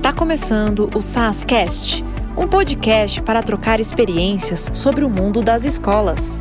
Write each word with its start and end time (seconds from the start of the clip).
Está 0.00 0.14
começando 0.14 0.88
o 0.96 1.02
SASCast, 1.02 2.02
um 2.34 2.48
podcast 2.48 3.20
para 3.20 3.42
trocar 3.42 3.80
experiências 3.80 4.70
sobre 4.72 5.04
o 5.04 5.10
mundo 5.10 5.42
das 5.42 5.66
escolas. 5.66 6.40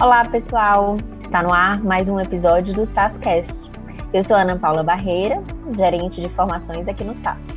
Olá, 0.00 0.24
pessoal! 0.24 0.96
Está 1.20 1.42
no 1.42 1.52
ar 1.52 1.84
mais 1.84 2.08
um 2.08 2.18
episódio 2.18 2.72
do 2.72 2.86
SASCast. 2.86 3.70
Eu 4.14 4.22
sou 4.22 4.34
Ana 4.34 4.58
Paula 4.58 4.82
Barreira, 4.82 5.42
gerente 5.76 6.22
de 6.22 6.28
formações 6.30 6.88
aqui 6.88 7.04
no 7.04 7.14
SAS. 7.14 7.48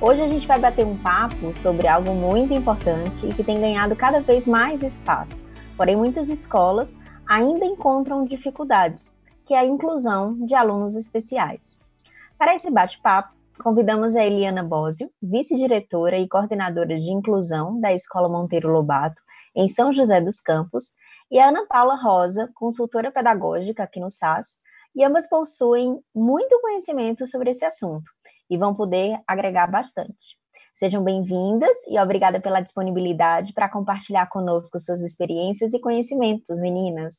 Hoje 0.00 0.22
a 0.22 0.28
gente 0.28 0.46
vai 0.46 0.60
bater 0.60 0.86
um 0.86 0.96
papo 0.96 1.52
sobre 1.52 1.88
algo 1.88 2.14
muito 2.14 2.54
importante 2.54 3.26
e 3.26 3.34
que 3.34 3.42
tem 3.42 3.60
ganhado 3.60 3.96
cada 3.96 4.20
vez 4.20 4.46
mais 4.46 4.84
espaço. 4.84 5.44
Porém, 5.76 5.96
muitas 5.96 6.28
escolas 6.28 6.96
ainda 7.26 7.66
encontram 7.66 8.24
dificuldades, 8.24 9.12
que 9.44 9.54
é 9.54 9.58
a 9.58 9.66
inclusão 9.66 10.34
de 10.46 10.54
alunos 10.54 10.94
especiais. 10.94 11.92
Para 12.38 12.54
esse 12.54 12.70
bate-papo, 12.70 13.33
convidamos 13.62 14.16
a 14.16 14.24
Eliana 14.24 14.62
Bósio, 14.62 15.10
vice-diretora 15.22 16.18
e 16.18 16.28
coordenadora 16.28 16.96
de 16.96 17.10
inclusão 17.10 17.80
da 17.80 17.92
Escola 17.92 18.28
Monteiro 18.28 18.70
Lobato, 18.70 19.20
em 19.56 19.68
São 19.68 19.92
José 19.92 20.20
dos 20.20 20.40
Campos, 20.40 20.84
e 21.30 21.38
a 21.38 21.48
Ana 21.48 21.66
Paula 21.66 21.96
Rosa, 21.96 22.50
consultora 22.54 23.10
pedagógica 23.10 23.82
aqui 23.82 24.00
no 24.00 24.10
SAS, 24.10 24.56
e 24.94 25.04
ambas 25.04 25.28
possuem 25.28 26.00
muito 26.14 26.60
conhecimento 26.60 27.26
sobre 27.26 27.50
esse 27.50 27.64
assunto 27.64 28.04
e 28.48 28.56
vão 28.56 28.74
poder 28.74 29.18
agregar 29.26 29.70
bastante. 29.70 30.38
Sejam 30.74 31.02
bem-vindas 31.02 31.76
e 31.88 31.98
obrigada 31.98 32.40
pela 32.40 32.60
disponibilidade 32.60 33.52
para 33.52 33.68
compartilhar 33.68 34.26
conosco 34.26 34.78
suas 34.78 35.00
experiências 35.02 35.72
e 35.72 35.80
conhecimentos, 35.80 36.60
meninas. 36.60 37.14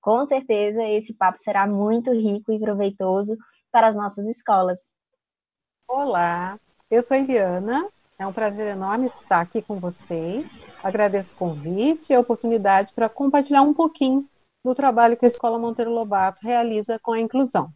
Com 0.00 0.24
certeza 0.26 0.82
esse 0.84 1.16
papo 1.16 1.38
será 1.38 1.66
muito 1.66 2.12
rico 2.12 2.52
e 2.52 2.58
proveitoso 2.58 3.34
para 3.72 3.88
as 3.88 3.96
nossas 3.96 4.26
escolas. 4.26 4.97
Olá, 5.90 6.60
eu 6.90 7.02
sou 7.02 7.16
a 7.16 7.18
Eliana. 7.18 7.88
É 8.18 8.26
um 8.26 8.32
prazer 8.32 8.66
enorme 8.66 9.06
estar 9.06 9.40
aqui 9.40 9.62
com 9.62 9.80
vocês. 9.80 10.60
Agradeço 10.84 11.34
o 11.34 11.38
convite 11.38 12.12
e 12.12 12.14
a 12.14 12.20
oportunidade 12.20 12.92
para 12.92 13.08
compartilhar 13.08 13.62
um 13.62 13.72
pouquinho 13.72 14.28
do 14.62 14.74
trabalho 14.74 15.16
que 15.16 15.24
a 15.24 15.28
Escola 15.28 15.58
Monteiro 15.58 15.90
Lobato 15.90 16.40
realiza 16.42 16.98
com 16.98 17.12
a 17.12 17.18
inclusão. 17.18 17.72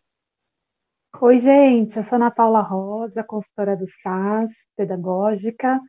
Oi, 1.23 1.39
gente, 1.39 1.97
eu 1.97 2.03
sou 2.03 2.17
Ana 2.17 2.31
Paula 2.31 2.61
Rosa, 2.61 3.25
consultora 3.25 3.75
do 3.75 3.87
SAS, 3.89 4.69
pedagógica, 4.77 5.81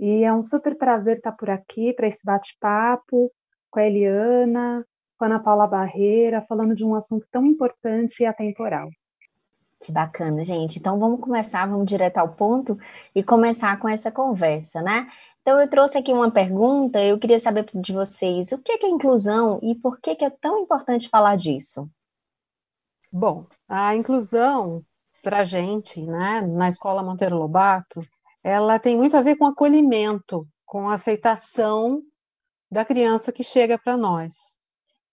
e 0.00 0.24
é 0.24 0.32
um 0.32 0.42
super 0.42 0.74
prazer 0.74 1.18
estar 1.18 1.32
por 1.32 1.50
aqui 1.50 1.92
para 1.92 2.08
esse 2.08 2.24
bate-papo 2.24 3.30
com 3.70 3.78
a 3.78 3.84
Eliana, 3.84 4.86
com 5.18 5.24
a 5.26 5.28
Ana 5.28 5.38
Paula 5.38 5.66
Barreira, 5.66 6.40
falando 6.48 6.74
de 6.74 6.82
um 6.82 6.94
assunto 6.94 7.28
tão 7.30 7.44
importante 7.44 8.22
e 8.22 8.26
atemporal. 8.26 8.88
Que 9.80 9.92
bacana, 9.92 10.44
gente. 10.44 10.78
Então 10.78 10.98
vamos 10.98 11.20
começar, 11.20 11.66
vamos 11.66 11.86
direto 11.86 12.18
ao 12.18 12.28
ponto 12.28 12.76
e 13.14 13.22
começar 13.22 13.78
com 13.78 13.88
essa 13.88 14.10
conversa, 14.10 14.82
né? 14.82 15.08
Então 15.40 15.60
eu 15.60 15.68
trouxe 15.68 15.96
aqui 15.96 16.12
uma 16.12 16.30
pergunta, 16.30 17.02
eu 17.02 17.18
queria 17.18 17.40
saber 17.40 17.64
de 17.72 17.92
vocês 17.92 18.52
o 18.52 18.58
que 18.58 18.72
é, 18.72 18.88
inclusão 18.88 19.58
e 19.62 19.74
por 19.76 19.98
que 20.00 20.10
é 20.22 20.30
tão 20.30 20.58
importante 20.60 21.08
falar 21.08 21.36
disso? 21.36 21.88
Bom, 23.10 23.46
a 23.66 23.94
inclusão 23.94 24.84
para 25.22 25.40
a 25.40 25.44
gente, 25.44 26.02
né, 26.02 26.42
na 26.42 26.68
Escola 26.68 27.02
Monteiro 27.02 27.38
Lobato, 27.38 28.00
ela 28.42 28.78
tem 28.78 28.96
muito 28.96 29.16
a 29.16 29.22
ver 29.22 29.36
com 29.36 29.46
acolhimento, 29.46 30.46
com 30.66 30.88
aceitação 30.88 32.02
da 32.70 32.84
criança 32.84 33.32
que 33.32 33.42
chega 33.42 33.78
para 33.78 33.96
nós. 33.96 34.56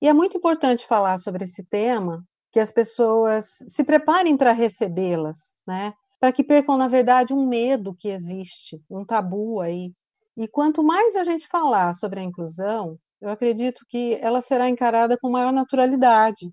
E 0.02 0.08
é 0.08 0.14
muito 0.14 0.38
importante 0.38 0.86
falar 0.86 1.18
sobre 1.18 1.46
esse 1.46 1.64
tema, 1.64 2.24
que 2.56 2.60
as 2.62 2.72
pessoas 2.72 3.58
se 3.68 3.84
preparem 3.84 4.38
para 4.38 4.54
recebê-las, 4.54 5.54
né? 5.68 5.94
Para 6.22 6.32
que 6.32 6.42
percam, 6.42 6.78
na 6.78 6.88
verdade, 6.88 7.34
um 7.34 7.46
medo 7.46 7.94
que 7.94 8.08
existe, 8.08 8.82
um 8.90 9.04
tabu 9.04 9.60
aí. 9.60 9.92
E 10.38 10.48
quanto 10.48 10.82
mais 10.82 11.18
a 11.18 11.26
gente 11.26 11.50
falar 11.50 11.94
sobre 11.96 12.22
a 12.22 12.24
inclusão, 12.24 12.98
eu 13.20 13.28
acredito 13.28 13.86
que 13.90 14.18
ela 14.22 14.42
será 14.42 14.70
encarada 14.70 15.18
com 15.18 15.30
maior 15.30 15.52
naturalidade, 15.52 16.50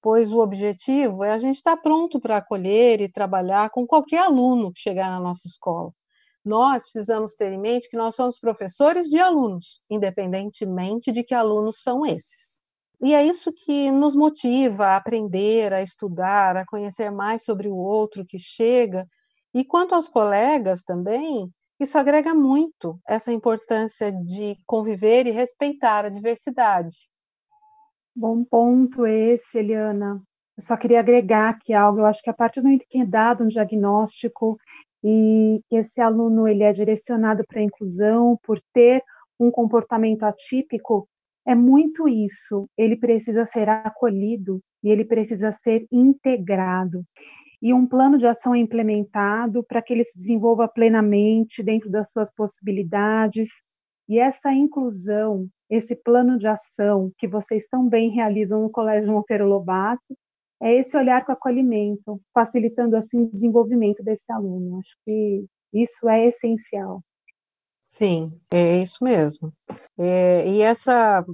pois 0.00 0.32
o 0.32 0.38
objetivo 0.38 1.22
é 1.22 1.32
a 1.32 1.38
gente 1.38 1.56
estar 1.56 1.76
pronto 1.76 2.18
para 2.18 2.38
acolher 2.38 3.02
e 3.02 3.12
trabalhar 3.12 3.68
com 3.68 3.86
qualquer 3.86 4.22
aluno 4.22 4.72
que 4.72 4.80
chegar 4.80 5.10
na 5.10 5.20
nossa 5.20 5.46
escola. 5.46 5.92
Nós 6.42 6.84
precisamos 6.84 7.34
ter 7.34 7.52
em 7.52 7.60
mente 7.60 7.90
que 7.90 7.96
nós 7.98 8.14
somos 8.14 8.40
professores 8.40 9.06
de 9.10 9.18
alunos, 9.18 9.82
independentemente 9.90 11.12
de 11.12 11.22
que 11.22 11.34
alunos 11.34 11.82
são 11.82 12.06
esses. 12.06 12.55
E 13.00 13.14
é 13.14 13.24
isso 13.24 13.52
que 13.52 13.90
nos 13.90 14.16
motiva 14.16 14.86
a 14.86 14.96
aprender, 14.96 15.72
a 15.72 15.82
estudar, 15.82 16.56
a 16.56 16.64
conhecer 16.64 17.10
mais 17.10 17.44
sobre 17.44 17.68
o 17.68 17.76
outro 17.76 18.24
que 18.24 18.38
chega. 18.38 19.06
E 19.52 19.64
quanto 19.64 19.94
aos 19.94 20.08
colegas 20.08 20.82
também, 20.82 21.50
isso 21.78 21.98
agrega 21.98 22.34
muito 22.34 22.98
essa 23.06 23.32
importância 23.32 24.10
de 24.10 24.56
conviver 24.66 25.26
e 25.26 25.30
respeitar 25.30 26.06
a 26.06 26.08
diversidade. 26.08 26.96
Bom 28.14 28.42
ponto 28.44 29.06
esse, 29.06 29.58
Eliana. 29.58 30.22
Eu 30.56 30.62
só 30.62 30.74
queria 30.74 31.00
agregar 31.00 31.50
aqui 31.50 31.74
algo. 31.74 32.00
Eu 32.00 32.06
acho 32.06 32.22
que 32.22 32.30
a 32.30 32.34
partir 32.34 32.60
do 32.60 32.64
momento 32.64 32.86
que 32.88 32.98
é 32.98 33.04
dado 33.04 33.44
um 33.44 33.48
diagnóstico 33.48 34.58
e 35.04 35.60
que 35.68 35.76
esse 35.76 36.00
aluno 36.00 36.48
ele 36.48 36.62
é 36.62 36.72
direcionado 36.72 37.44
para 37.46 37.60
a 37.60 37.64
inclusão 37.64 38.38
por 38.42 38.58
ter 38.72 39.04
um 39.38 39.50
comportamento 39.50 40.22
atípico, 40.22 41.06
é 41.46 41.54
muito 41.54 42.08
isso. 42.08 42.68
Ele 42.76 42.96
precisa 42.96 43.46
ser 43.46 43.68
acolhido 43.68 44.60
e 44.82 44.90
ele 44.90 45.04
precisa 45.04 45.52
ser 45.52 45.86
integrado. 45.92 47.04
E 47.62 47.72
um 47.72 47.86
plano 47.86 48.18
de 48.18 48.26
ação 48.26 48.54
é 48.54 48.58
implementado 48.58 49.64
para 49.64 49.80
que 49.80 49.92
ele 49.92 50.04
se 50.04 50.18
desenvolva 50.18 50.68
plenamente 50.68 51.62
dentro 51.62 51.90
das 51.90 52.10
suas 52.10 52.32
possibilidades. 52.32 53.48
E 54.08 54.18
essa 54.18 54.52
inclusão, 54.52 55.48
esse 55.70 55.96
plano 55.96 56.36
de 56.36 56.46
ação 56.46 57.10
que 57.16 57.26
vocês 57.26 57.68
tão 57.68 57.88
bem 57.88 58.10
realizam 58.10 58.62
no 58.62 58.70
Colégio 58.70 59.12
Monteiro 59.12 59.48
Lobato, 59.48 60.16
é 60.60 60.74
esse 60.74 60.96
olhar 60.96 61.24
com 61.24 61.32
acolhimento, 61.32 62.20
facilitando 62.32 62.96
assim 62.96 63.22
o 63.22 63.30
desenvolvimento 63.30 64.02
desse 64.02 64.32
aluno. 64.32 64.78
Acho 64.78 64.96
que 65.04 65.44
isso 65.72 66.08
é 66.08 66.26
essencial. 66.26 67.02
Sim, 67.86 68.38
é 68.52 68.78
isso 68.78 69.02
mesmo. 69.02 69.52
É, 69.98 70.46
e 70.46 70.60
essa, 70.60 71.24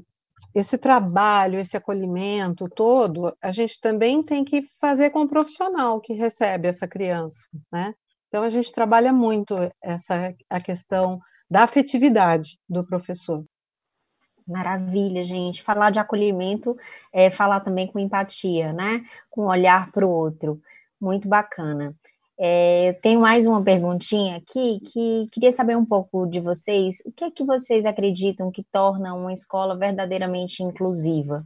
esse 0.54 0.78
trabalho, 0.78 1.58
esse 1.58 1.76
acolhimento 1.76 2.68
todo, 2.68 3.34
a 3.42 3.50
gente 3.50 3.80
também 3.80 4.22
tem 4.22 4.44
que 4.44 4.62
fazer 4.78 5.10
com 5.10 5.22
o 5.22 5.28
profissional 5.28 6.00
que 6.00 6.12
recebe 6.12 6.68
essa 6.68 6.86
criança, 6.86 7.48
né? 7.72 7.94
Então 8.28 8.44
a 8.44 8.50
gente 8.50 8.72
trabalha 8.72 9.12
muito 9.12 9.54
essa 9.82 10.34
a 10.48 10.60
questão 10.60 11.20
da 11.50 11.64
afetividade 11.64 12.58
do 12.68 12.84
professor. 12.84 13.44
Maravilha, 14.46 15.24
gente. 15.24 15.62
Falar 15.62 15.90
de 15.90 15.98
acolhimento 15.98 16.76
é 17.12 17.30
falar 17.30 17.60
também 17.60 17.86
com 17.86 17.98
empatia, 17.98 18.72
né? 18.72 19.04
Com 19.30 19.46
olhar 19.46 19.90
para 19.90 20.06
o 20.06 20.10
outro. 20.10 20.60
Muito 21.00 21.28
bacana. 21.28 21.94
É, 22.38 22.94
tenho 23.02 23.20
mais 23.20 23.46
uma 23.46 23.62
perguntinha 23.62 24.36
aqui 24.36 24.80
que 24.80 25.28
queria 25.30 25.52
saber 25.52 25.76
um 25.76 25.84
pouco 25.84 26.26
de 26.26 26.40
vocês. 26.40 26.96
O 27.04 27.12
que 27.12 27.24
é 27.24 27.30
que 27.30 27.44
vocês 27.44 27.84
acreditam 27.84 28.50
que 28.50 28.64
torna 28.64 29.14
uma 29.14 29.32
escola 29.32 29.76
verdadeiramente 29.76 30.62
inclusiva? 30.62 31.42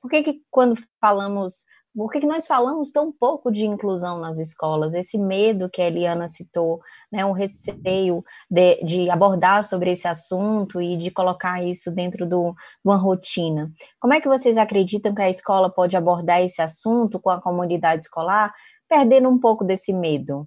Por 0.00 0.10
que, 0.10 0.22
que 0.22 0.40
quando 0.50 0.80
falamos, 1.00 1.64
por 1.94 2.12
que, 2.12 2.20
que 2.20 2.26
nós 2.26 2.46
falamos 2.46 2.92
tão 2.92 3.10
pouco 3.10 3.50
de 3.50 3.64
inclusão 3.64 4.20
nas 4.20 4.38
escolas? 4.38 4.94
Esse 4.94 5.18
medo 5.18 5.70
que 5.70 5.80
a 5.80 5.86
Eliana 5.86 6.28
citou, 6.28 6.80
né, 7.10 7.24
um 7.24 7.32
receio 7.32 8.22
de, 8.48 8.76
de 8.84 9.10
abordar 9.10 9.64
sobre 9.64 9.90
esse 9.90 10.06
assunto 10.06 10.80
e 10.80 10.96
de 10.96 11.10
colocar 11.10 11.64
isso 11.64 11.90
dentro 11.90 12.26
de 12.26 12.36
uma 12.84 12.96
rotina. 12.96 13.68
Como 13.98 14.12
é 14.12 14.20
que 14.20 14.28
vocês 14.28 14.56
acreditam 14.56 15.14
que 15.14 15.22
a 15.22 15.30
escola 15.30 15.70
pode 15.70 15.96
abordar 15.96 16.42
esse 16.42 16.60
assunto 16.60 17.18
com 17.18 17.30
a 17.30 17.40
comunidade 17.40 18.02
escolar 18.02 18.54
perdendo 18.88 19.28
um 19.28 19.38
pouco 19.38 19.64
desse 19.64 19.92
medo? 19.92 20.46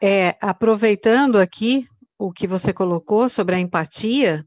É, 0.00 0.36
aproveitando 0.40 1.38
aqui 1.38 1.86
o 2.18 2.32
que 2.32 2.46
você 2.46 2.72
colocou 2.72 3.28
sobre 3.28 3.54
a 3.54 3.60
empatia, 3.60 4.44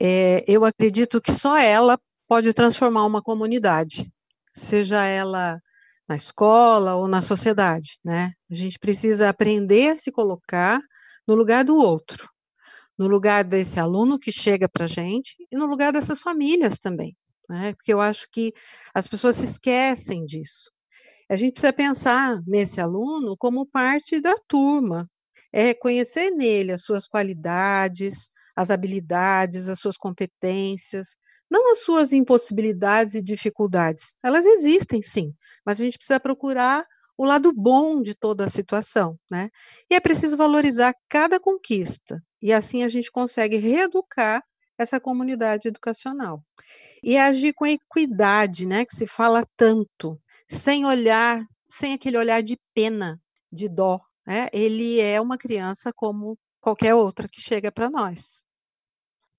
é, 0.00 0.44
eu 0.48 0.64
acredito 0.64 1.20
que 1.20 1.30
só 1.30 1.56
ela 1.56 1.98
pode 2.28 2.52
transformar 2.52 3.06
uma 3.06 3.22
comunidade, 3.22 4.10
seja 4.54 5.04
ela 5.04 5.60
na 6.08 6.16
escola 6.16 6.96
ou 6.96 7.06
na 7.06 7.22
sociedade, 7.22 7.98
né? 8.04 8.32
A 8.50 8.54
gente 8.54 8.78
precisa 8.78 9.28
aprender 9.28 9.90
a 9.90 9.96
se 9.96 10.10
colocar 10.10 10.80
no 11.26 11.34
lugar 11.34 11.64
do 11.64 11.76
outro, 11.76 12.28
no 12.98 13.06
lugar 13.06 13.44
desse 13.44 13.78
aluno 13.78 14.18
que 14.18 14.32
chega 14.32 14.68
para 14.68 14.86
a 14.86 14.88
gente 14.88 15.36
e 15.50 15.56
no 15.56 15.66
lugar 15.66 15.92
dessas 15.92 16.20
famílias 16.20 16.78
também, 16.78 17.16
né? 17.48 17.72
Porque 17.74 17.92
eu 17.92 18.00
acho 18.00 18.26
que 18.30 18.52
as 18.92 19.06
pessoas 19.06 19.36
se 19.36 19.44
esquecem 19.44 20.24
disso. 20.24 20.70
A 21.32 21.36
gente 21.36 21.52
precisa 21.54 21.72
pensar 21.72 22.42
nesse 22.46 22.78
aluno 22.78 23.34
como 23.38 23.64
parte 23.64 24.20
da 24.20 24.34
turma, 24.46 25.10
é 25.50 25.72
conhecer 25.72 26.30
nele 26.30 26.72
as 26.72 26.82
suas 26.84 27.08
qualidades, 27.08 28.30
as 28.54 28.70
habilidades, 28.70 29.70
as 29.70 29.80
suas 29.80 29.96
competências, 29.96 31.16
não 31.50 31.72
as 31.72 31.78
suas 31.78 32.12
impossibilidades 32.12 33.14
e 33.14 33.22
dificuldades. 33.22 34.14
Elas 34.22 34.44
existem 34.44 35.00
sim, 35.00 35.32
mas 35.64 35.80
a 35.80 35.84
gente 35.84 35.96
precisa 35.96 36.20
procurar 36.20 36.84
o 37.16 37.24
lado 37.24 37.50
bom 37.50 38.02
de 38.02 38.14
toda 38.14 38.44
a 38.44 38.50
situação, 38.50 39.18
né? 39.30 39.48
E 39.90 39.94
é 39.94 40.00
preciso 40.00 40.36
valorizar 40.36 40.94
cada 41.08 41.40
conquista, 41.40 42.22
e 42.42 42.52
assim 42.52 42.84
a 42.84 42.90
gente 42.90 43.10
consegue 43.10 43.56
reeducar 43.56 44.44
essa 44.76 45.00
comunidade 45.00 45.66
educacional. 45.66 46.44
E 47.02 47.16
agir 47.16 47.54
com 47.54 47.64
equidade, 47.64 48.66
né, 48.66 48.84
que 48.84 48.94
se 48.94 49.06
fala 49.06 49.46
tanto, 49.56 50.20
sem 50.52 50.84
olhar, 50.84 51.44
sem 51.68 51.94
aquele 51.94 52.18
olhar 52.18 52.42
de 52.42 52.58
pena, 52.74 53.20
de 53.50 53.68
dó, 53.68 54.00
né? 54.26 54.48
Ele 54.52 55.00
é 55.00 55.20
uma 55.20 55.38
criança 55.38 55.92
como 55.92 56.38
qualquer 56.60 56.94
outra 56.94 57.28
que 57.28 57.40
chega 57.40 57.72
para 57.72 57.90
nós. 57.90 58.44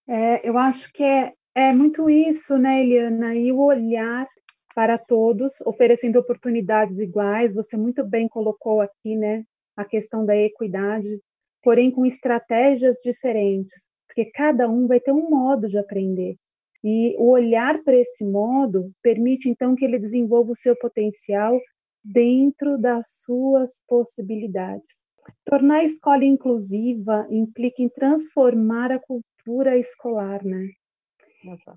É, 0.07 0.47
eu 0.47 0.57
acho 0.57 0.91
que 0.91 1.03
é, 1.03 1.33
é 1.55 1.73
muito 1.73 2.09
isso, 2.09 2.57
né, 2.57 2.81
Eliana? 2.81 3.35
E 3.35 3.51
o 3.51 3.59
olhar 3.59 4.27
para 4.75 4.97
todos, 4.97 5.61
oferecendo 5.61 6.19
oportunidades 6.19 6.99
iguais. 6.99 7.53
Você 7.53 7.77
muito 7.77 8.03
bem 8.03 8.27
colocou 8.27 8.81
aqui, 8.81 9.15
né, 9.15 9.45
a 9.77 9.85
questão 9.85 10.25
da 10.25 10.35
equidade, 10.35 11.21
porém 11.61 11.91
com 11.91 12.05
estratégias 12.05 12.97
diferentes, 13.03 13.89
porque 14.07 14.25
cada 14.25 14.67
um 14.67 14.87
vai 14.87 14.99
ter 14.99 15.11
um 15.11 15.29
modo 15.29 15.69
de 15.69 15.77
aprender. 15.77 16.35
E 16.83 17.15
o 17.17 17.29
olhar 17.29 17.81
para 17.83 17.95
esse 17.95 18.25
modo 18.25 18.91
permite 19.01 19.47
então 19.47 19.75
que 19.75 19.85
ele 19.85 19.97
desenvolva 19.97 20.51
o 20.51 20.55
seu 20.55 20.75
potencial 20.75 21.57
dentro 22.03 22.77
das 22.77 23.07
suas 23.23 23.81
possibilidades. 23.87 25.05
Tornar 25.45 25.77
a 25.77 25.83
escola 25.83 26.25
inclusiva 26.25 27.25
implica 27.29 27.81
em 27.81 27.87
transformar 27.87 28.91
a 28.91 28.99
cultura 28.99 29.77
escolar, 29.77 30.43
né? 30.43 30.67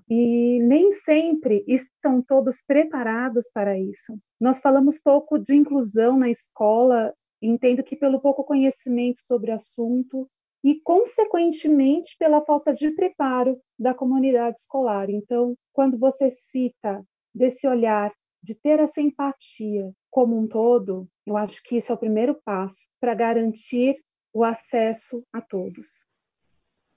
E 0.09 0.59
nem 0.61 0.91
sempre 0.91 1.63
estão 1.67 2.21
todos 2.21 2.61
preparados 2.65 3.49
para 3.53 3.77
isso. 3.77 4.17
Nós 4.39 4.59
falamos 4.59 4.99
pouco 4.99 5.37
de 5.37 5.55
inclusão 5.55 6.17
na 6.17 6.29
escola, 6.29 7.13
entendo 7.41 7.83
que 7.83 7.95
pelo 7.95 8.19
pouco 8.19 8.43
conhecimento 8.43 9.21
sobre 9.21 9.51
o 9.51 9.55
assunto 9.55 10.29
e, 10.63 10.81
consequentemente, 10.81 12.15
pela 12.17 12.43
falta 12.43 12.73
de 12.73 12.91
preparo 12.91 13.59
da 13.77 13.93
comunidade 13.93 14.59
escolar. 14.59 15.09
Então, 15.09 15.55
quando 15.73 15.97
você 15.97 16.29
cita 16.29 17.03
desse 17.33 17.67
olhar 17.67 18.11
de 18.41 18.55
ter 18.55 18.79
essa 18.79 19.01
empatia 19.01 19.91
como 20.09 20.37
um 20.37 20.47
todo, 20.47 21.07
eu 21.25 21.37
acho 21.37 21.61
que 21.63 21.77
isso 21.77 21.91
é 21.91 21.95
o 21.95 21.99
primeiro 21.99 22.39
passo 22.43 22.87
para 22.99 23.13
garantir 23.13 23.97
o 24.33 24.43
acesso 24.43 25.23
a 25.33 25.41
todos. 25.41 26.05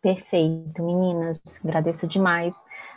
Perfeito, 0.00 0.82
meninas. 0.82 1.42
Agradeço 1.62 2.06
demais 2.06 2.54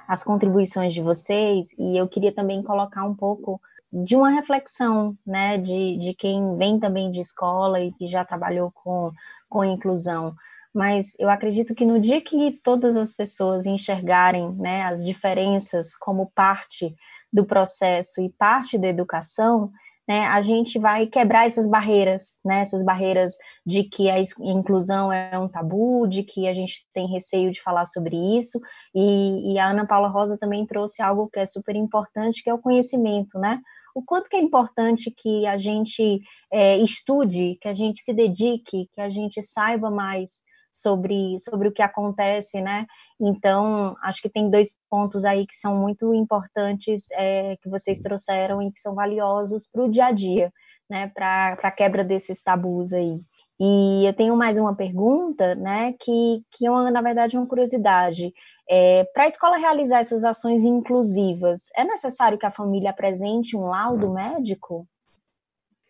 as 0.07 0.24
contribuições 0.24 0.94
de 0.94 1.01
vocês 1.01 1.68
e 1.77 1.98
eu 1.98 2.07
queria 2.07 2.33
também 2.33 2.63
colocar 2.63 3.04
um 3.06 3.15
pouco 3.15 3.60
de 3.92 4.15
uma 4.15 4.30
reflexão, 4.30 5.13
né, 5.25 5.57
de, 5.57 5.98
de 5.98 6.13
quem 6.13 6.57
vem 6.57 6.80
também 6.80 7.12
de 7.12 7.19
escola 7.19 7.80
e 7.80 7.92
que 7.92 8.07
já 8.07 8.25
trabalhou 8.25 8.71
com, 8.71 9.12
com 9.50 9.63
inclusão. 9.63 10.33
Mas 10.74 11.14
eu 11.20 11.30
acredito 11.30 11.75
que 11.75 11.86
no 11.86 12.00
dia 12.00 12.20
que 12.20 12.60
todas 12.64 12.98
as 12.98 13.14
pessoas 13.14 13.66
enxergarem 13.66 14.52
né, 14.56 14.84
as 14.84 15.06
diferenças 15.06 15.96
como 15.96 16.31
parte 16.31 16.94
do 17.31 17.46
processo 17.46 18.22
e 18.22 18.30
parte 18.30 18.78
da 18.78 18.88
educação, 18.88 19.70
né, 20.08 20.25
a 20.28 20.42
gente 20.42 20.78
vai 20.78 21.08
quebrar 21.08 21.46
essas 21.46 21.68
barreiras, 21.70 22.36
né, 22.44 22.62
essas 22.62 22.84
barreiras 22.84 23.34
de 23.66 23.84
que 23.84 24.10
a 24.10 24.18
inclusão 24.42 25.12
é 25.12 25.38
um 25.40 25.48
tabu, 25.48 26.08
de 26.08 26.24
que 26.24 26.48
a 26.48 26.54
gente 26.54 26.86
tem 26.94 27.08
receio 27.08 27.52
de 27.52 27.62
falar 27.62 27.86
sobre 27.86 28.16
isso, 28.38 28.60
e, 28.94 29.54
e 29.54 29.60
a 29.60 29.70
Ana 29.70 29.88
Paula 29.88 30.10
Rosa 30.10 30.38
também 30.38 30.66
trouxe 30.66 31.02
algo 31.02 31.30
que 31.30 31.40
é 31.40 31.46
super 31.46 31.75
importante, 31.75 32.44
que 32.44 32.50
é 32.50 32.54
o 32.54 32.62
conhecimento, 32.62 33.40
né, 33.40 33.62
o 33.96 34.04
quanto 34.04 34.30
que 34.30 34.36
é 34.36 34.42
importante 34.42 35.12
que 35.12 35.46
a 35.46 35.58
gente 35.58 36.22
é, 36.52 36.78
estude, 36.78 37.58
que 37.62 37.68
a 37.68 37.74
gente 37.74 38.02
se 38.02 38.14
dedique, 38.14 38.90
que 38.94 39.02
a 39.02 39.10
gente 39.10 39.42
saiba 39.42 39.90
mais 39.90 40.30
sobre, 40.74 41.40
sobre 41.40 41.68
o 41.68 41.72
que 41.72 41.84
acontece, 41.84 42.60
né? 42.60 42.88
Então, 43.22 43.96
acho 44.04 44.22
que 44.22 44.30
tem 44.30 44.50
dois 44.50 44.75
pontos 44.90 45.24
aí 45.24 45.46
que 45.46 45.56
são 45.56 45.78
muito 45.78 46.14
importantes 46.16 47.06
é, 47.12 47.56
que 47.62 47.70
vocês 47.70 48.00
trouxeram 48.00 48.60
e 48.62 48.72
que 48.72 48.81
são 48.81 48.96
valiosos 48.96 49.70
para 49.72 49.84
o 49.84 49.90
dia 49.90 50.08
a 50.08 50.12
dia, 50.12 50.52
né? 50.90 51.12
Para 51.14 51.54
a 51.62 51.72
quebra 51.72 52.04
desses 52.04 52.42
tabus 52.42 52.92
aí. 52.92 53.20
E 53.60 54.06
eu 54.06 54.14
tenho 54.14 54.36
mais 54.36 54.58
uma 54.58 54.75
pergunta, 54.75 55.54
né? 55.54 55.94
Que, 56.00 56.42
que 56.52 56.66
é, 56.66 56.72
uma, 56.72 56.90
na 56.90 57.02
verdade, 57.02 57.38
uma 57.38 57.48
curiosidade. 57.48 58.34
É, 58.68 59.04
para 59.14 59.25
a 59.25 59.28
escola 59.28 59.58
realizar 59.58 60.00
essas 60.00 60.24
ações 60.24 60.64
inclusivas, 60.64 61.62
é 61.75 61.84
necessário 61.84 62.38
que 62.38 62.48
a 62.48 62.52
família 62.52 62.90
apresente 62.90 63.56
um 63.56 63.68
laudo 63.68 64.10
médico? 64.12 64.88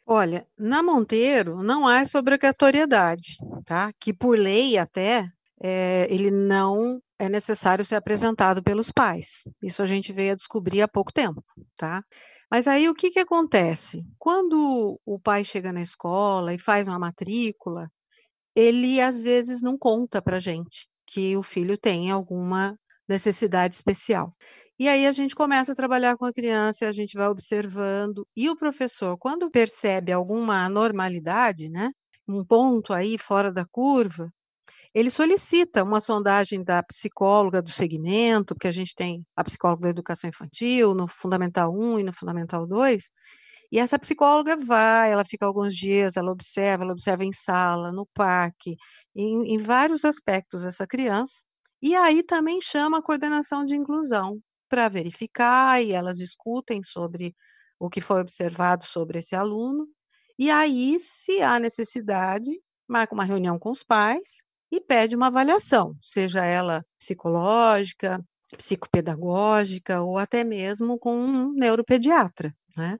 Olha, 0.06 0.46
na 0.58 0.84
Monteiro 0.84 1.64
não 1.64 1.88
há 1.88 2.00
essa 2.00 2.20
obrigatoriedade, 2.20 3.38
tá? 3.66 3.92
Que 4.00 4.14
por 4.14 4.38
lei 4.38 4.78
até 4.78 5.26
é, 5.62 6.08
ele 6.10 6.30
não 6.30 7.00
é 7.18 7.30
necessário 7.30 7.86
ser 7.86 7.96
apresentado 7.96 8.62
pelos 8.62 8.92
pais. 8.92 9.44
Isso 9.62 9.82
a 9.82 9.86
gente 9.86 10.12
veio 10.12 10.34
a 10.34 10.36
descobrir 10.36 10.82
há 10.82 10.88
pouco 10.88 11.14
tempo, 11.14 11.42
tá? 11.78 12.04
Mas 12.52 12.68
aí 12.68 12.90
o 12.90 12.94
que, 12.94 13.12
que 13.12 13.20
acontece? 13.20 14.04
Quando 14.20 15.00
o 15.06 15.20
pai 15.20 15.44
chega 15.46 15.72
na 15.72 15.82
escola 15.82 16.54
e 16.54 16.60
faz 16.60 16.88
uma 16.88 17.00
matrícula, 17.00 17.90
ele 18.56 19.02
às 19.02 19.24
vezes 19.24 19.62
não 19.62 19.78
conta 19.78 20.22
para 20.22 20.40
gente 20.40 20.88
que 21.08 21.36
o 21.38 21.44
filho 21.44 21.78
tem 21.78 22.12
alguma 22.12 22.78
necessidade 23.08 23.76
especial. 23.76 24.36
E 24.80 24.88
aí 24.90 25.06
a 25.06 25.12
gente 25.12 25.36
começa 25.36 25.72
a 25.72 25.76
trabalhar 25.76 26.18
com 26.18 26.26
a 26.26 26.34
criança, 26.34 26.88
a 26.88 26.92
gente 26.92 27.16
vai 27.16 27.28
observando, 27.28 28.28
e 28.36 28.50
o 28.50 28.56
professor, 28.58 29.18
quando 29.18 29.50
percebe 29.52 30.12
alguma 30.12 30.66
anormalidade, 30.66 31.70
né, 31.70 31.92
um 32.28 32.44
ponto 32.44 32.92
aí 32.92 33.18
fora 33.20 33.52
da 33.52 33.66
curva, 33.66 34.32
ele 34.94 35.10
solicita 35.10 35.84
uma 35.84 36.02
sondagem 36.02 36.64
da 36.64 36.84
psicóloga 36.84 37.62
do 37.62 37.72
segmento, 37.72 38.56
porque 38.56 38.68
a 38.68 38.72
gente 38.72 38.96
tem 38.96 39.26
a 39.36 39.44
psicóloga 39.44 39.84
da 39.84 39.90
educação 39.90 40.30
infantil 40.30 40.94
no 40.94 41.08
Fundamental 41.08 41.74
1 41.74 42.00
e 42.00 42.04
no 42.04 42.14
Fundamental 42.14 42.68
2, 42.68 43.04
e 43.72 43.80
essa 43.80 43.98
psicóloga 44.00 44.56
vai, 44.58 45.12
ela 45.12 45.26
fica 45.26 45.46
alguns 45.46 45.76
dias, 45.76 46.16
ela 46.18 46.32
observa, 46.32 46.84
ela 46.84 46.94
observa 46.94 47.26
em 47.26 47.34
sala, 47.34 47.92
no 47.92 48.08
parque, 48.14 48.76
em, 49.16 49.54
em 49.54 49.58
vários 49.58 50.06
aspectos 50.06 50.66
essa 50.66 50.86
criança, 50.88 51.44
e 51.82 51.96
aí 51.96 52.24
também 52.24 52.62
chama 52.62 53.00
a 53.00 53.02
coordenação 53.02 53.66
de 53.66 53.76
inclusão, 53.76 54.40
para 54.74 54.90
verificar 54.90 55.84
e 55.84 55.92
elas 55.92 56.18
discutem 56.18 56.82
sobre 56.82 57.36
o 57.80 57.92
que 57.92 58.02
foi 58.02 58.20
observado 58.22 58.84
sobre 58.86 59.20
esse 59.20 59.36
aluno. 59.36 59.88
E 60.40 60.50
aí, 60.50 60.98
se 61.00 61.44
há 61.44 61.60
necessidade, 61.60 62.50
marca 62.88 63.14
uma 63.14 63.24
reunião 63.24 63.60
com 63.60 63.70
os 63.70 63.84
pais 63.84 64.44
e 64.72 64.82
pede 64.82 65.16
uma 65.16 65.28
avaliação, 65.28 65.96
seja 66.02 66.44
ela 66.44 66.84
psicológica, 66.98 68.20
psicopedagógica 68.58 70.02
ou 70.02 70.18
até 70.18 70.44
mesmo 70.44 70.98
com 70.98 71.16
um 71.16 71.54
neuropediatra. 71.54 72.52
Né? 72.76 72.98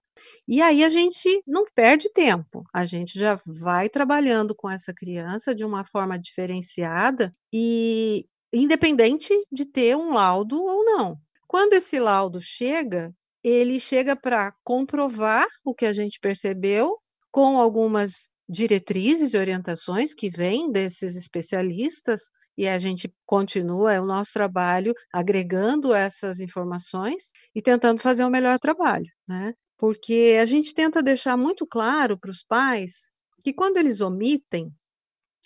E 0.48 0.62
aí 0.62 0.84
a 0.84 0.90
gente 0.90 1.42
não 1.48 1.66
perde 1.74 2.08
tempo, 2.14 2.64
a 2.72 2.86
gente 2.86 3.18
já 3.18 3.40
vai 3.48 3.90
trabalhando 3.90 4.54
com 4.54 4.70
essa 4.70 4.94
criança 4.94 5.56
de 5.56 5.66
uma 5.66 5.84
forma 5.84 6.20
diferenciada 6.20 7.36
e 7.52 8.28
independente 8.54 9.34
de 9.52 9.66
ter 9.66 9.98
um 9.98 10.14
laudo 10.14 10.62
ou 10.64 10.86
não. 10.86 11.20
Quando 11.54 11.74
esse 11.74 12.00
laudo 12.00 12.42
chega, 12.42 13.14
ele 13.44 13.80
chega 13.80 14.16
para 14.16 14.52
comprovar 14.64 15.46
o 15.64 15.76
que 15.76 15.86
a 15.86 15.94
gente 15.94 16.20
percebeu, 16.20 16.98
com 17.30 17.60
algumas 17.60 18.32
diretrizes 18.50 19.36
e 19.36 19.38
orientações 19.38 20.16
que 20.16 20.32
vêm 20.32 20.72
desses 20.72 21.16
especialistas, 21.16 22.22
e 22.58 22.68
a 22.68 22.80
gente 22.80 23.14
continua 23.24 23.94
é 23.94 24.02
o 24.02 24.06
nosso 24.06 24.34
trabalho 24.34 24.96
agregando 25.14 25.94
essas 25.94 26.40
informações 26.40 27.26
e 27.54 27.62
tentando 27.62 28.02
fazer 28.02 28.24
o 28.24 28.30
um 28.30 28.32
melhor 28.32 28.58
trabalho, 28.58 29.12
né? 29.28 29.54
Porque 29.78 30.40
a 30.42 30.48
gente 30.48 30.74
tenta 30.74 31.04
deixar 31.04 31.38
muito 31.38 31.68
claro 31.68 32.18
para 32.18 32.32
os 32.32 32.44
pais 32.44 33.12
que 33.44 33.54
quando 33.54 33.78
eles 33.78 34.02
omitem 34.02 34.74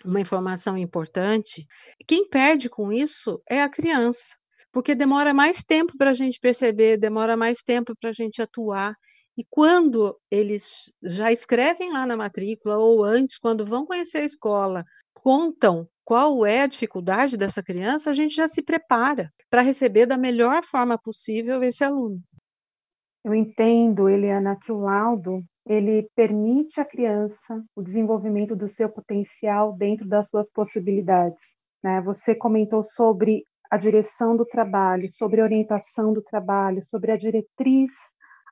uma 0.05 0.21
informação 0.21 0.77
importante, 0.77 1.67
quem 2.07 2.29
perde 2.29 2.69
com 2.69 2.93
isso 2.93 3.41
é 3.49 3.61
a 3.61 3.67
criança 3.67 4.37
porque 4.77 4.93
demora 4.93 5.33
mais 5.33 5.63
tempo 5.63 5.97
para 5.97 6.11
a 6.11 6.13
gente 6.13 6.39
perceber, 6.39 6.97
demora 6.97 7.35
mais 7.35 7.63
tempo 7.63 7.95
para 7.99 8.11
a 8.11 8.13
gente 8.13 8.43
atuar. 8.43 8.93
E 9.35 9.43
quando 9.49 10.15
eles 10.29 10.93
já 11.01 11.31
escrevem 11.31 11.91
lá 11.91 12.05
na 12.05 12.15
matrícula, 12.15 12.77
ou 12.77 13.03
antes, 13.03 13.39
quando 13.39 13.65
vão 13.65 13.87
conhecer 13.87 14.19
a 14.19 14.23
escola, 14.23 14.85
contam 15.15 15.87
qual 16.05 16.45
é 16.45 16.61
a 16.61 16.67
dificuldade 16.67 17.35
dessa 17.35 17.63
criança, 17.63 18.11
a 18.11 18.13
gente 18.13 18.35
já 18.35 18.47
se 18.47 18.61
prepara 18.61 19.33
para 19.49 19.63
receber 19.63 20.05
da 20.05 20.15
melhor 20.15 20.63
forma 20.63 20.95
possível 20.95 21.63
esse 21.63 21.83
aluno. 21.83 22.21
Eu 23.25 23.33
entendo, 23.33 24.07
Eliana, 24.07 24.55
que 24.61 24.71
o 24.71 24.77
laudo 24.77 25.43
ele 25.65 26.07
permite 26.15 26.79
à 26.79 26.85
criança 26.85 27.63
o 27.75 27.81
desenvolvimento 27.81 28.55
do 28.55 28.67
seu 28.67 28.87
potencial 28.87 29.73
dentro 29.73 30.07
das 30.07 30.27
suas 30.27 30.51
possibilidades. 30.51 31.57
Né? 31.83 31.99
Você 32.01 32.35
comentou 32.35 32.83
sobre 32.83 33.43
a 33.69 33.77
direção 33.77 34.35
do 34.35 34.45
trabalho, 34.45 35.09
sobre 35.09 35.41
a 35.41 35.43
orientação 35.43 36.13
do 36.13 36.21
trabalho, 36.21 36.81
sobre 36.83 37.11
a 37.11 37.17
diretriz 37.17 37.91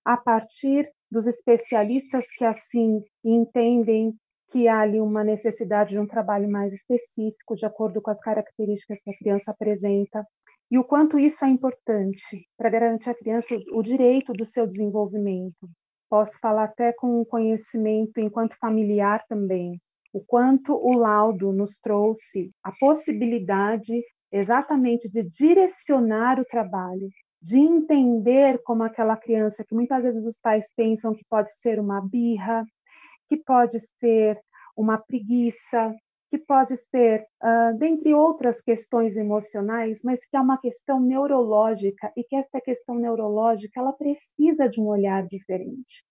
a 0.03 0.15
partir 0.15 0.91
dos 1.09 1.27
especialistas 1.27 2.27
que 2.31 2.43
assim 2.43 3.03
entendem 3.23 4.15
que 4.49 4.67
há 4.67 4.79
ali 4.81 4.99
uma 5.01 5.23
necessidade 5.23 5.91
de 5.91 5.99
um 5.99 6.05
trabalho 6.05 6.49
mais 6.49 6.73
específico, 6.73 7.55
de 7.55 7.65
acordo 7.65 8.01
com 8.01 8.11
as 8.11 8.19
características 8.19 9.01
que 9.01 9.09
a 9.09 9.17
criança 9.17 9.51
apresenta, 9.51 10.25
e 10.69 10.77
o 10.77 10.83
quanto 10.83 11.17
isso 11.17 11.43
é 11.45 11.49
importante 11.49 12.47
para 12.57 12.69
garantir 12.69 13.09
à 13.09 13.15
criança 13.15 13.55
o 13.71 13.81
direito 13.81 14.33
do 14.33 14.45
seu 14.45 14.67
desenvolvimento. 14.67 15.69
Posso 16.09 16.39
falar 16.39 16.65
até 16.65 16.93
com 16.93 17.25
conhecimento 17.25 18.19
enquanto 18.19 18.57
familiar 18.57 19.23
também, 19.27 19.79
o 20.13 20.23
quanto 20.23 20.73
o 20.73 20.93
laudo 20.93 21.51
nos 21.51 21.77
trouxe 21.77 22.51
a 22.63 22.71
possibilidade 22.71 24.01
exatamente 24.37 25.09
de 25.09 25.23
direcionar 25.23 26.39
o 26.39 26.45
trabalho, 26.45 27.09
de 27.41 27.57
entender 27.59 28.61
como 28.63 28.83
aquela 28.83 29.15
criança 29.15 29.63
que 29.63 29.73
muitas 29.73 30.03
vezes 30.03 30.25
os 30.25 30.37
pais 30.37 30.73
pensam 30.75 31.13
que 31.13 31.23
pode 31.29 31.53
ser 31.53 31.79
uma 31.79 32.01
birra, 32.01 32.65
que 33.27 33.37
pode 33.37 33.79
ser 33.99 34.39
uma 34.75 34.97
preguiça, 34.97 35.95
que 36.29 36.37
pode 36.37 36.75
ser, 36.75 37.25
uh, 37.41 37.77
dentre 37.77 38.13
outras 38.13 38.61
questões 38.61 39.15
emocionais, 39.15 40.01
mas 40.03 40.25
que 40.25 40.35
é 40.35 40.41
uma 40.41 40.57
questão 40.57 40.99
neurológica 40.99 42.11
e 42.17 42.23
que 42.23 42.35
esta 42.35 42.59
questão 42.59 42.95
neurológica 42.95 43.79
ela 43.79 43.93
precisa 43.93 44.67
de 44.67 44.81
um 44.81 44.87
olhar 44.87 45.25
diferente. 45.27 46.03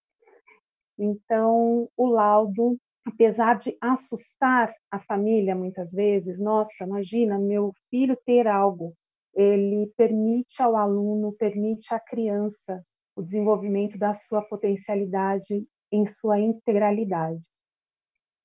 Então, 0.98 1.88
o 1.96 2.06
laudo, 2.06 2.78
apesar 3.04 3.58
de 3.58 3.76
assustar 3.80 4.72
a 4.90 4.98
família 4.98 5.54
muitas 5.54 5.92
vezes, 5.92 6.40
nossa, 6.40 6.84
imagina 6.84 7.38
meu 7.38 7.72
filho 7.90 8.16
ter 8.24 8.46
algo, 8.46 8.94
ele 9.34 9.92
permite 9.96 10.62
ao 10.62 10.76
aluno, 10.76 11.32
permite 11.32 11.92
à 11.94 12.00
criança 12.00 12.82
o 13.16 13.22
desenvolvimento 13.22 13.98
da 13.98 14.12
sua 14.14 14.42
potencialidade 14.42 15.64
em 15.90 16.06
sua 16.06 16.38
integralidade. 16.38 17.48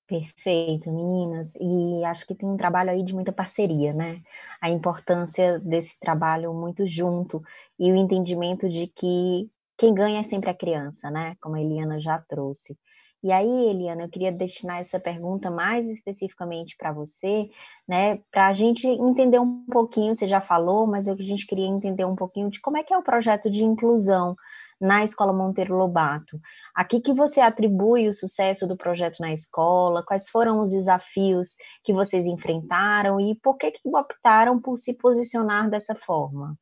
Perfeito, 0.08 0.92
meninas. 0.92 1.54
E 1.60 2.04
acho 2.04 2.26
que 2.26 2.34
tem 2.34 2.50
um 2.50 2.58
trabalho 2.58 2.90
aí 2.90 3.04
de 3.04 3.14
muita 3.14 3.32
parceria, 3.32 3.94
né? 3.94 4.20
A 4.60 4.70
importância 4.70 5.60
desse 5.60 6.00
trabalho 6.00 6.52
muito 6.52 6.88
junto 6.88 7.40
e 7.78 7.92
o 7.92 7.96
entendimento 7.96 8.68
de 8.68 8.88
que 8.88 9.48
quem 9.78 9.94
ganha 9.94 10.20
é 10.20 10.24
sempre 10.24 10.50
a 10.50 10.54
criança, 10.56 11.12
né? 11.12 11.36
Como 11.40 11.56
a 11.56 11.62
Eliana 11.62 12.00
já 12.00 12.20
trouxe. 12.28 12.76
E 13.22 13.32
aí, 13.34 13.70
Eliana, 13.70 14.04
eu 14.04 14.10
queria 14.10 14.32
destinar 14.32 14.80
essa 14.80 15.00
pergunta 15.00 15.52
mais 15.52 15.88
especificamente 15.90 16.76
para 16.78 16.94
você, 16.94 17.50
né? 17.88 18.18
Para 18.32 18.48
a 18.48 18.54
gente 18.54 18.88
entender 18.88 19.40
um 19.40 19.66
pouquinho, 19.66 20.16
você 20.16 20.26
já 20.26 20.40
falou, 20.40 20.88
mas 20.88 21.06
eu, 21.06 21.16
a 21.16 21.22
gente 21.22 21.46
queria 21.46 21.68
entender 21.68 22.06
um 22.06 22.16
pouquinho 22.16 22.50
de 22.50 22.62
como 22.62 22.78
é 22.78 22.84
que 22.84 22.94
é 22.94 22.98
o 22.98 23.04
projeto 23.04 23.50
de 23.52 23.62
inclusão 23.62 24.36
na 24.80 25.04
Escola 25.04 25.34
Monteiro 25.34 25.76
Lobato. 25.76 26.40
A 26.74 26.86
que, 26.86 27.02
que 27.02 27.14
você 27.14 27.42
atribui 27.42 28.08
o 28.08 28.14
sucesso 28.14 28.66
do 28.66 28.78
projeto 28.78 29.20
na 29.20 29.34
escola? 29.34 30.04
Quais 30.04 30.30
foram 30.30 30.62
os 30.62 30.70
desafios 30.70 31.50
que 31.84 31.92
vocês 31.92 32.26
enfrentaram 32.26 33.20
e 33.20 33.36
por 33.36 33.58
que, 33.58 33.72
que 33.72 33.82
optaram 33.86 34.60
por 34.62 34.78
se 34.78 34.94
posicionar 34.94 35.70
dessa 35.70 35.94
forma? 35.94 36.58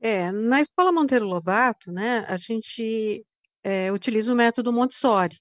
É, 0.00 0.30
na 0.32 0.60
Escola 0.60 0.92
Monteiro 0.92 1.26
Lobato, 1.26 1.92
né, 1.92 2.24
a 2.28 2.36
gente 2.36 3.24
é, 3.62 3.92
utiliza 3.92 4.32
o 4.32 4.36
método 4.36 4.72
Montessori. 4.72 5.38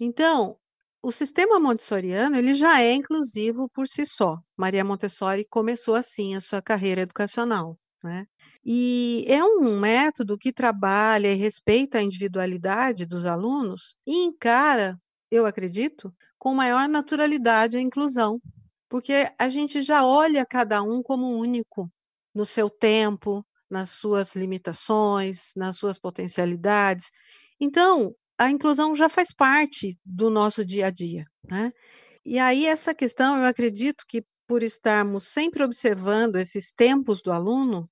Então, 0.00 0.56
o 1.02 1.10
sistema 1.10 1.58
montessoriano 1.58 2.36
ele 2.36 2.54
já 2.54 2.80
é 2.80 2.92
inclusivo 2.92 3.68
por 3.70 3.88
si 3.88 4.06
só. 4.06 4.38
Maria 4.56 4.84
Montessori 4.84 5.44
começou 5.48 5.96
assim 5.96 6.36
a 6.36 6.40
sua 6.40 6.62
carreira 6.62 7.00
educacional, 7.00 7.76
né? 8.02 8.26
E 8.64 9.24
é 9.28 9.42
um 9.44 9.80
método 9.80 10.38
que 10.38 10.52
trabalha 10.52 11.32
e 11.32 11.34
respeita 11.34 11.98
a 11.98 12.02
individualidade 12.02 13.04
dos 13.04 13.26
alunos 13.26 13.96
e 14.06 14.24
encara, 14.24 14.96
eu 15.30 15.44
acredito, 15.44 16.14
com 16.38 16.54
maior 16.54 16.88
naturalidade 16.88 17.76
a 17.76 17.80
inclusão, 17.80 18.40
porque 18.88 19.28
a 19.38 19.48
gente 19.48 19.82
já 19.82 20.04
olha 20.06 20.46
cada 20.46 20.82
um 20.82 21.02
como 21.02 21.36
único 21.36 21.90
no 22.34 22.46
seu 22.46 22.70
tempo, 22.70 23.44
nas 23.72 23.90
suas 23.90 24.36
limitações, 24.36 25.52
nas 25.56 25.78
suas 25.78 25.98
potencialidades. 25.98 27.10
Então, 27.58 28.14
a 28.38 28.50
inclusão 28.50 28.94
já 28.94 29.08
faz 29.08 29.32
parte 29.32 29.98
do 30.04 30.28
nosso 30.28 30.64
dia 30.64 30.86
a 30.86 30.90
dia, 30.90 31.24
né? 31.48 31.72
E 32.24 32.38
aí 32.38 32.66
essa 32.66 32.94
questão, 32.94 33.38
eu 33.38 33.46
acredito 33.46 34.04
que 34.06 34.24
por 34.46 34.62
estarmos 34.62 35.28
sempre 35.28 35.62
observando 35.62 36.36
esses 36.36 36.72
tempos 36.72 37.22
do 37.22 37.32
aluno, 37.32 37.90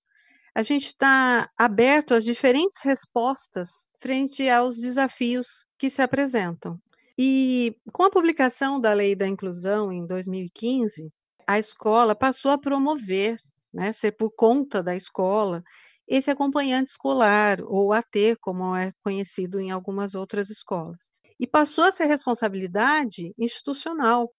a 0.54 0.62
gente 0.62 0.86
está 0.86 1.48
aberto 1.56 2.12
às 2.12 2.24
diferentes 2.24 2.82
respostas 2.82 3.86
frente 3.98 4.48
aos 4.48 4.76
desafios 4.76 5.64
que 5.78 5.88
se 5.88 6.02
apresentam. 6.02 6.78
E 7.16 7.74
com 7.92 8.02
a 8.02 8.10
publicação 8.10 8.80
da 8.80 8.92
Lei 8.92 9.14
da 9.14 9.26
Inclusão 9.26 9.92
em 9.92 10.06
2015, 10.06 11.10
a 11.46 11.58
escola 11.58 12.14
passou 12.14 12.50
a 12.50 12.58
promover, 12.58 13.38
né, 13.72 13.92
ser 13.92 14.12
por 14.12 14.30
conta 14.34 14.82
da 14.82 14.96
escola, 14.96 15.62
esse 16.08 16.30
acompanhante 16.30 16.90
escolar, 16.90 17.58
ou 17.62 17.92
AT, 17.92 18.36
como 18.40 18.74
é 18.76 18.92
conhecido 19.04 19.60
em 19.60 19.70
algumas 19.70 20.14
outras 20.14 20.50
escolas. 20.50 20.98
E 21.38 21.46
passou 21.46 21.84
a 21.84 21.92
ser 21.92 22.06
responsabilidade 22.06 23.32
institucional. 23.38 24.30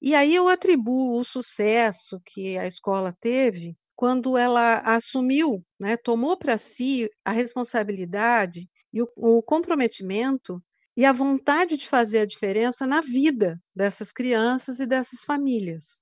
E 0.00 0.14
aí 0.14 0.34
eu 0.34 0.48
atribuo 0.48 1.18
o 1.18 1.24
sucesso 1.24 2.20
que 2.24 2.56
a 2.58 2.66
escola 2.66 3.14
teve 3.20 3.76
quando 3.96 4.36
ela 4.38 4.78
assumiu, 4.84 5.64
né, 5.80 5.96
tomou 5.96 6.36
para 6.36 6.56
si 6.56 7.10
a 7.24 7.32
responsabilidade 7.32 8.68
e 8.92 9.02
o, 9.02 9.08
o 9.16 9.42
comprometimento 9.42 10.62
e 10.96 11.04
a 11.04 11.12
vontade 11.12 11.76
de 11.76 11.88
fazer 11.88 12.20
a 12.20 12.26
diferença 12.26 12.86
na 12.86 13.00
vida 13.00 13.60
dessas 13.74 14.12
crianças 14.12 14.78
e 14.80 14.86
dessas 14.86 15.24
famílias. 15.24 16.00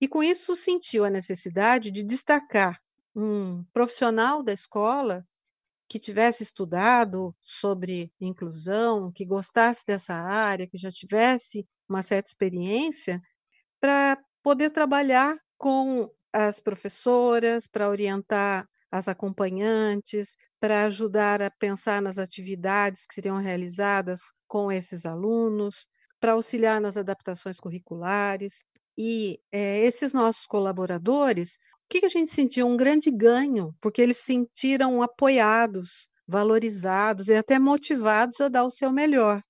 E 0.00 0.08
com 0.08 0.22
isso 0.22 0.56
sentiu 0.56 1.04
a 1.04 1.10
necessidade 1.10 1.90
de 1.90 2.04
destacar 2.04 2.78
um 3.14 3.64
profissional 3.72 4.42
da 4.42 4.52
escola 4.52 5.24
que 5.88 5.98
tivesse 5.98 6.42
estudado 6.42 7.34
sobre 7.42 8.12
inclusão, 8.20 9.12
que 9.12 9.24
gostasse 9.24 9.84
dessa 9.86 10.14
área, 10.14 10.66
que 10.66 10.78
já 10.78 10.90
tivesse 10.90 11.66
uma 11.88 12.02
certa 12.02 12.28
experiência, 12.30 13.20
para 13.80 14.18
poder 14.42 14.70
trabalhar 14.70 15.36
com 15.58 16.10
as 16.32 16.60
professoras, 16.60 17.66
para 17.66 17.88
orientar 17.88 18.66
as 18.90 19.08
acompanhantes, 19.08 20.36
para 20.60 20.84
ajudar 20.86 21.42
a 21.42 21.50
pensar 21.50 22.00
nas 22.02 22.18
atividades 22.18 23.06
que 23.06 23.14
seriam 23.14 23.36
realizadas 23.36 24.20
com 24.48 24.70
esses 24.72 25.04
alunos, 25.06 25.86
para 26.20 26.32
auxiliar 26.32 26.80
nas 26.80 26.96
adaptações 26.96 27.60
curriculares. 27.60 28.64
E 28.96 29.38
é, 29.52 29.80
esses 29.80 30.12
nossos 30.12 30.46
colaboradores, 30.46 31.58
o 31.84 31.88
que, 31.88 32.00
que 32.00 32.06
a 32.06 32.08
gente 32.08 32.30
sentiu? 32.30 32.66
Um 32.66 32.76
grande 32.76 33.10
ganho, 33.10 33.74
porque 33.80 34.00
eles 34.00 34.18
se 34.18 34.24
sentiram 34.24 35.02
apoiados, 35.02 36.08
valorizados 36.26 37.28
e 37.28 37.34
até 37.34 37.58
motivados 37.58 38.40
a 38.40 38.48
dar 38.48 38.64
o 38.64 38.70
seu 38.70 38.90
melhor. 38.92 39.42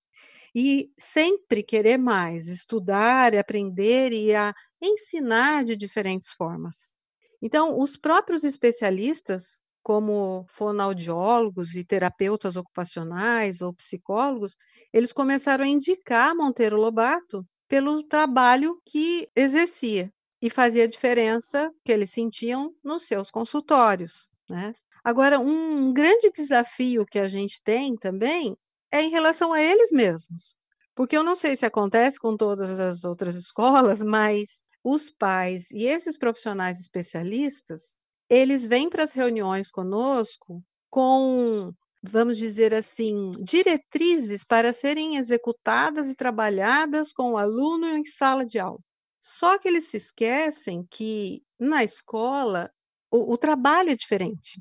E 0.55 0.91
sempre 0.99 1.63
querer 1.63 1.99
mais, 1.99 2.49
estudar, 2.49 3.35
aprender 3.37 4.13
e 4.13 4.35
a 4.35 4.53
ensinar 4.83 5.65
de 5.65 5.77
diferentes 5.77 6.33
formas. 6.33 6.95
Então, 7.43 7.79
os 7.79 7.97
próprios 7.97 8.45
especialistas, 8.45 9.61
como 9.83 10.47
fonoaudiólogos 10.49 11.75
e 11.77 11.85
terapeutas 11.85 12.57
ocupacionais 12.57 13.61
ou 13.61 13.75
psicólogos, 13.75 14.55
eles 14.93 15.13
começaram 15.13 15.65
a 15.65 15.69
indicar 15.69 16.35
Monteiro 16.35 16.77
Lobato 16.77 17.45
pelo 17.75 18.05
trabalho 18.05 18.81
que 18.87 19.29
exercia 19.35 20.09
e 20.41 20.49
fazia 20.49 20.87
diferença 20.87 21.73
que 21.85 21.91
eles 21.91 22.11
sentiam 22.11 22.73
nos 22.85 23.05
seus 23.05 23.33
consultórios. 23.33 24.31
Né? 24.49 24.73
Agora, 25.03 25.41
um 25.41 25.93
grande 25.93 26.31
desafio 26.31 27.05
que 27.05 27.19
a 27.19 27.27
gente 27.27 27.61
tem 27.65 27.97
também 27.97 28.57
é 28.93 29.03
em 29.03 29.11
relação 29.11 29.53
a 29.53 29.61
eles 29.61 29.91
mesmos. 29.91 30.55
Porque 30.95 31.17
eu 31.17 31.25
não 31.25 31.35
sei 31.35 31.57
se 31.57 31.67
acontece 31.67 32.17
com 32.17 32.37
todas 32.37 32.79
as 32.79 33.03
outras 33.03 33.35
escolas, 33.43 34.05
mas 34.05 34.63
os 34.85 35.11
pais 35.11 35.69
e 35.73 35.85
esses 35.85 36.17
profissionais 36.17 36.79
especialistas, 36.79 37.97
eles 38.31 38.69
vêm 38.69 38.89
para 38.89 39.03
as 39.03 39.13
reuniões 39.13 39.69
conosco 39.69 40.63
com, 40.89 41.73
vamos 42.07 42.39
dizer 42.39 42.75
assim, 42.75 43.31
diretrizes 43.41 44.45
para 44.45 44.73
serem 44.73 45.17
executadas 45.17 46.09
e 46.09 46.15
trabalhadas 46.15 47.13
com 47.13 47.33
o 47.33 47.39
aluno 47.39 47.87
em 47.87 48.05
sala 48.05 48.45
de 48.45 48.59
aula. 48.59 48.81
Só 49.21 49.59
que 49.59 49.67
eles 49.67 49.89
se 49.89 49.97
esquecem 49.97 50.87
que 50.91 51.43
na 51.59 51.83
escola 51.83 52.71
o, 53.11 53.33
o 53.33 53.39
trabalho 53.39 53.91
é 53.91 53.97
diferente. 53.97 54.61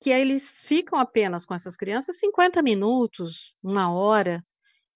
Que 0.00 0.10
eles 0.10 0.64
ficam 0.66 0.98
apenas 0.98 1.46
com 1.46 1.54
essas 1.54 1.76
crianças 1.76 2.18
50 2.18 2.62
minutos, 2.62 3.54
uma 3.62 3.92
hora, 3.92 4.44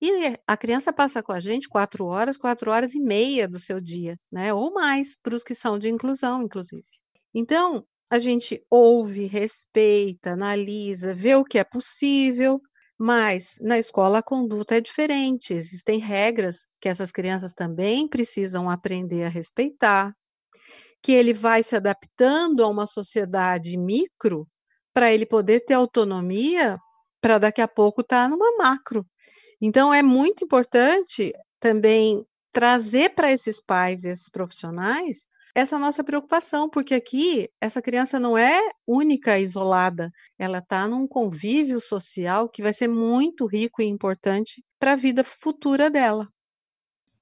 e 0.01 0.37
a 0.47 0.57
criança 0.57 0.93
passa 0.93 1.23
com 1.23 1.33
a 1.33 1.41
gente 1.41 1.69
quatro 1.69 2.07
horas, 2.07 2.37
quatro 2.37 2.71
horas 2.71 2.95
e 2.95 3.01
meia 3.01 3.49
do 3.49 3.59
seu 3.59 3.81
dia, 3.81 4.19
né? 4.31 4.53
Ou 4.53 4.73
mais, 4.73 5.17
para 5.23 5.35
os 5.35 5.45
que 5.45 5.55
são 5.55 5.79
de 5.79 5.89
inclusão, 5.89 6.43
inclusive. 6.43 6.85
Então, 7.35 7.87
a 8.15 8.19
gente 8.21 8.65
ouve, 8.71 9.27
respeita, 9.27 10.33
analisa, 10.33 11.13
vê 11.13 11.35
o 11.35 11.45
que 11.45 11.59
é 11.59 11.65
possível, 11.65 12.61
mas 12.97 13.59
na 13.61 13.77
escola 13.77 14.19
a 14.19 14.23
conduta 14.23 14.77
é 14.77 14.81
diferente, 14.81 15.53
existem 15.53 15.99
regras 15.99 16.69
que 16.81 16.89
essas 16.89 17.11
crianças 17.11 17.55
também 17.55 18.07
precisam 18.07 18.71
aprender 18.71 19.25
a 19.25 19.29
respeitar, 19.29 20.15
que 21.03 21.11
ele 21.11 21.35
vai 21.35 21.65
se 21.65 21.75
adaptando 21.75 22.63
a 22.63 22.69
uma 22.69 22.87
sociedade 22.87 23.77
micro 23.77 24.47
para 24.93 25.13
ele 25.13 25.27
poder 25.27 25.65
ter 25.65 25.75
autonomia 25.75 26.79
para 27.21 27.39
daqui 27.39 27.61
a 27.61 27.67
pouco 27.67 28.01
estar 28.01 28.25
tá 28.25 28.29
numa 28.29 28.57
macro. 28.57 29.05
Então 29.61 29.93
é 29.93 30.05
muito 30.05 30.45
importante 30.45 31.33
também 31.59 32.25
trazer 32.53 33.11
para 33.11 33.33
esses 33.33 33.61
pais 33.61 34.05
e 34.05 34.11
esses 34.11 34.29
profissionais 34.29 35.27
essa 35.55 35.79
nossa 35.79 36.03
preocupação, 36.03 36.69
porque 36.69 36.95
aqui 36.95 37.49
essa 37.61 37.81
criança 37.81 38.19
não 38.19 38.37
é 38.37 38.61
única, 38.87 39.39
isolada, 39.39 40.11
ela 40.37 40.59
está 40.59 40.89
num 40.89 41.07
convívio 41.07 41.81
social 41.81 42.49
que 42.49 42.63
vai 42.63 42.73
ser 42.73 42.89
muito 42.89 43.47
rico 43.47 43.81
e 43.81 43.87
importante 43.87 44.65
para 44.81 44.93
a 44.93 44.97
vida 44.97 45.23
futura 45.23 45.89
dela. 45.89 46.29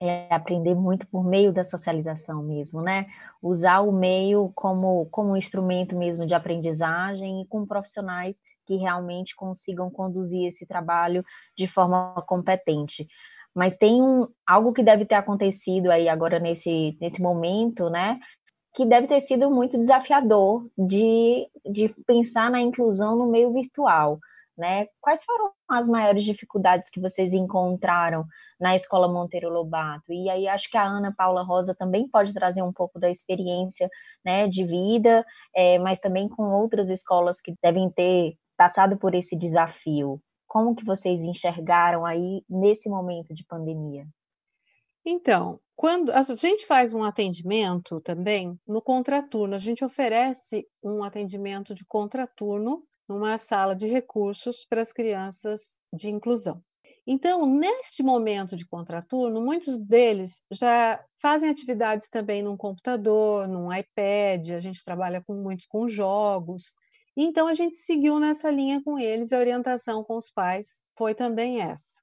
É 0.01 0.27
aprender 0.35 0.75
muito 0.75 1.07
por 1.07 1.25
meio 1.25 1.53
da 1.53 1.65
socialização 1.65 2.43
mesmo, 2.43 2.83
né? 2.83 3.07
Usar 3.41 3.83
o 3.83 3.93
meio 3.93 4.51
como, 4.55 5.07
como 5.11 5.33
um 5.33 5.37
instrumento 5.37 5.97
mesmo 5.97 6.27
de 6.27 6.35
aprendizagem 6.35 7.43
e 7.43 7.47
com 7.47 7.67
profissionais 7.67 8.37
que 8.67 8.77
realmente 8.77 9.37
consigam 9.37 9.91
conduzir 9.91 10.49
esse 10.49 10.67
trabalho 10.67 11.23
de 11.57 11.67
forma 11.67 12.15
competente 12.27 13.07
mas 13.55 13.77
tem 13.77 14.01
um, 14.03 14.27
algo 14.47 14.73
que 14.73 14.83
deve 14.83 15.05
ter 15.05 15.15
acontecido 15.15 15.91
aí 15.91 16.09
agora 16.09 16.39
nesse, 16.39 16.97
nesse 17.01 17.21
momento, 17.21 17.91
né? 17.91 18.19
Que 18.75 18.87
deve 18.87 19.07
ter 19.07 19.21
sido 19.21 19.51
muito 19.51 19.79
desafiador 19.79 20.67
de, 20.77 21.47
de 21.71 21.89
pensar 22.07 22.51
na 22.51 22.61
inclusão 22.61 23.17
no 23.17 23.31
meio 23.31 23.53
virtual, 23.53 24.19
né? 24.57 24.87
Quais 25.01 25.25
foram 25.25 25.53
as 25.69 25.87
maiores 25.87 26.25
dificuldades 26.25 26.91
que 26.91 27.01
vocês 27.01 27.35
encontraram 27.35 28.25
na 28.59 28.75
Escola 28.75 29.07
Monteiro 29.07 29.51
Lobato? 29.51 30.13
E 30.13 30.31
aí 30.31 30.49
acho 30.49 30.71
que 30.71 30.79
a 30.79 30.85
Ana 30.85 31.13
Paula 31.15 31.43
Rosa 31.43 31.75
também 31.75 32.09
pode 32.09 32.33
trazer 32.33 32.63
um 32.63 32.73
pouco 32.73 32.99
da 32.99 33.11
experiência 33.11 33.91
né, 34.25 34.49
de 34.49 34.65
vida, 34.65 35.25
é, 35.55 35.79
mas 35.79 36.01
também 36.01 36.29
com 36.29 36.45
outras 36.53 36.89
escolas 36.89 37.41
que 37.41 37.55
devem 37.63 37.91
ter 37.91 38.35
passado 38.57 38.97
por 38.97 39.15
esse 39.15 39.37
desafio. 39.37 40.21
Como 40.53 40.75
que 40.75 40.85
vocês 40.85 41.23
enxergaram 41.23 42.05
aí 42.05 42.45
nesse 42.47 42.87
momento 42.87 43.33
de 43.33 43.43
pandemia? 43.43 44.07
Então, 45.03 45.59
quando 45.75 46.13
a 46.13 46.21
gente 46.21 46.67
faz 46.67 46.93
um 46.93 47.03
atendimento 47.03 48.03
também 48.03 48.61
no 48.69 48.83
contraturno, 48.83 49.55
a 49.55 49.59
gente 49.59 49.83
oferece 49.83 50.69
um 50.83 51.03
atendimento 51.03 51.75
de 51.75 51.87
contraturno 51.87 52.83
numa 53.09 53.39
sala 53.39 53.75
de 53.75 53.87
recursos 53.87 54.67
para 54.69 54.83
as 54.83 54.93
crianças 54.93 55.81
de 55.91 56.11
inclusão. 56.11 56.63
Então, 57.07 57.47
neste 57.47 58.03
momento 58.03 58.55
de 58.55 58.67
contraturno, 58.67 59.41
muitos 59.41 59.79
deles 59.79 60.43
já 60.51 61.03
fazem 61.19 61.49
atividades 61.49 62.11
também 62.11 62.43
num 62.43 62.59
computador, 62.59 63.49
num 63.49 63.73
iPad, 63.73 64.51
a 64.51 64.61
gente 64.61 64.85
trabalha 64.85 65.23
com 65.27 65.33
muito 65.33 65.65
com 65.67 65.89
jogos, 65.89 66.75
então 67.17 67.47
a 67.49 67.55
gente 67.55 67.77
seguiu 67.77 68.19
nessa 68.19 68.51
linha 68.51 68.83
com 68.83 68.99
eles, 68.99 69.33
a 69.33 69.39
orientação 69.39 70.03
com 70.03 70.17
os 70.17 70.31
pais 70.31 70.81
foi 70.97 71.15
também 71.15 71.61
essa. 71.61 72.01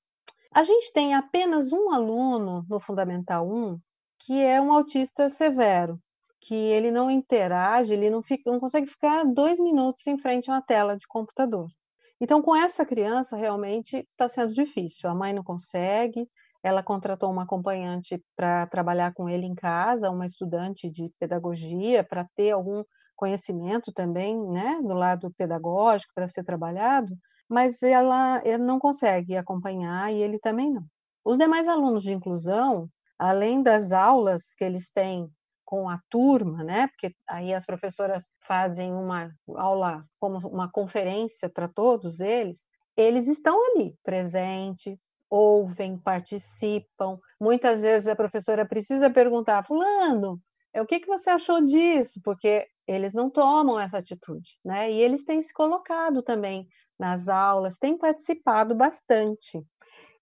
A 0.54 0.64
gente 0.64 0.92
tem 0.94 1.14
apenas 1.14 1.72
um 1.72 1.92
aluno 1.92 2.66
no 2.68 2.80
Fundamental 2.80 3.48
1 3.48 3.80
que 4.20 4.44
é 4.44 4.60
um 4.60 4.74
autista 4.74 5.30
severo, 5.30 6.00
que 6.42 6.54
ele 6.54 6.92
não 6.92 7.10
interage, 7.10 7.94
ele 7.94 8.10
não, 8.10 8.22
fica, 8.22 8.52
não 8.52 8.60
consegue 8.60 8.88
ficar 8.88 9.24
dois 9.24 9.60
minutos 9.60 10.06
em 10.08 10.18
frente 10.18 10.50
a 10.50 10.56
uma 10.56 10.62
tela 10.62 10.98
de 10.98 11.08
computador. 11.08 11.68
Então, 12.22 12.42
com 12.42 12.56
essa 12.56 12.86
criança, 12.86 13.38
realmente 13.38 13.98
está 14.12 14.28
sendo 14.28 14.52
difícil. 14.52 15.10
A 15.10 15.16
mãe 15.16 15.34
não 15.34 15.44
consegue, 15.44 16.30
ela 16.62 16.84
contratou 16.84 17.32
uma 17.32 17.44
acompanhante 17.44 18.22
para 18.36 18.68
trabalhar 18.68 19.14
com 19.14 19.30
ele 19.30 19.46
em 19.46 19.56
casa, 19.56 20.12
uma 20.12 20.26
estudante 20.26 20.90
de 20.90 21.10
pedagogia, 21.18 22.04
para 22.04 22.28
ter 22.36 22.52
algum 22.52 22.84
conhecimento 23.20 23.92
também, 23.92 24.42
né, 24.48 24.80
do 24.82 24.94
lado 24.94 25.30
pedagógico 25.38 26.14
para 26.16 26.30
ser 26.30 26.42
trabalhado, 26.42 27.18
mas 27.50 27.84
ela, 27.84 28.42
ela 28.46 28.64
não 28.64 28.80
consegue 28.80 29.36
acompanhar 29.36 30.10
e 30.14 30.22
ele 30.22 30.40
também 30.40 30.72
não. 30.72 30.86
Os 31.26 31.38
demais 31.38 31.68
alunos 31.68 32.02
de 32.02 32.14
inclusão, 32.14 32.88
além 33.18 33.62
das 33.62 33.92
aulas 33.92 34.54
que 34.56 34.64
eles 34.64 34.90
têm 34.90 35.30
com 35.66 35.90
a 35.90 36.00
turma, 36.10 36.64
né? 36.64 36.88
Porque 36.88 37.14
aí 37.28 37.54
as 37.54 37.66
professoras 37.66 38.30
fazem 38.40 38.94
uma 38.94 39.30
aula 39.56 40.06
como 40.18 40.38
uma 40.48 40.72
conferência 40.72 41.50
para 41.50 41.68
todos 41.68 42.22
eles, 42.22 42.66
eles 42.96 43.28
estão 43.28 43.58
ali, 43.72 43.94
presente, 44.02 44.98
ouvem, 45.30 45.98
participam. 45.98 47.20
Muitas 47.40 47.82
vezes 47.82 48.08
a 48.08 48.16
professora 48.16 48.66
precisa 48.66 49.10
perguntar, 49.10 49.66
fulano, 49.66 50.40
o 50.76 50.86
que, 50.86 51.00
que 51.00 51.08
você 51.08 51.30
achou 51.30 51.62
disso? 51.62 52.22
Porque 52.24 52.68
eles 52.88 53.14
não 53.14 53.30
tomam 53.30 53.80
essa 53.80 53.98
atitude, 53.98 54.58
né? 54.64 54.92
E 54.92 55.02
eles 55.02 55.24
têm 55.24 55.42
se 55.42 55.54
colocado 55.54 56.22
também 56.22 56.68
nas 57.00 57.28
aulas, 57.28 57.78
têm 57.78 57.98
participado 57.98 58.76
bastante. 58.76 59.64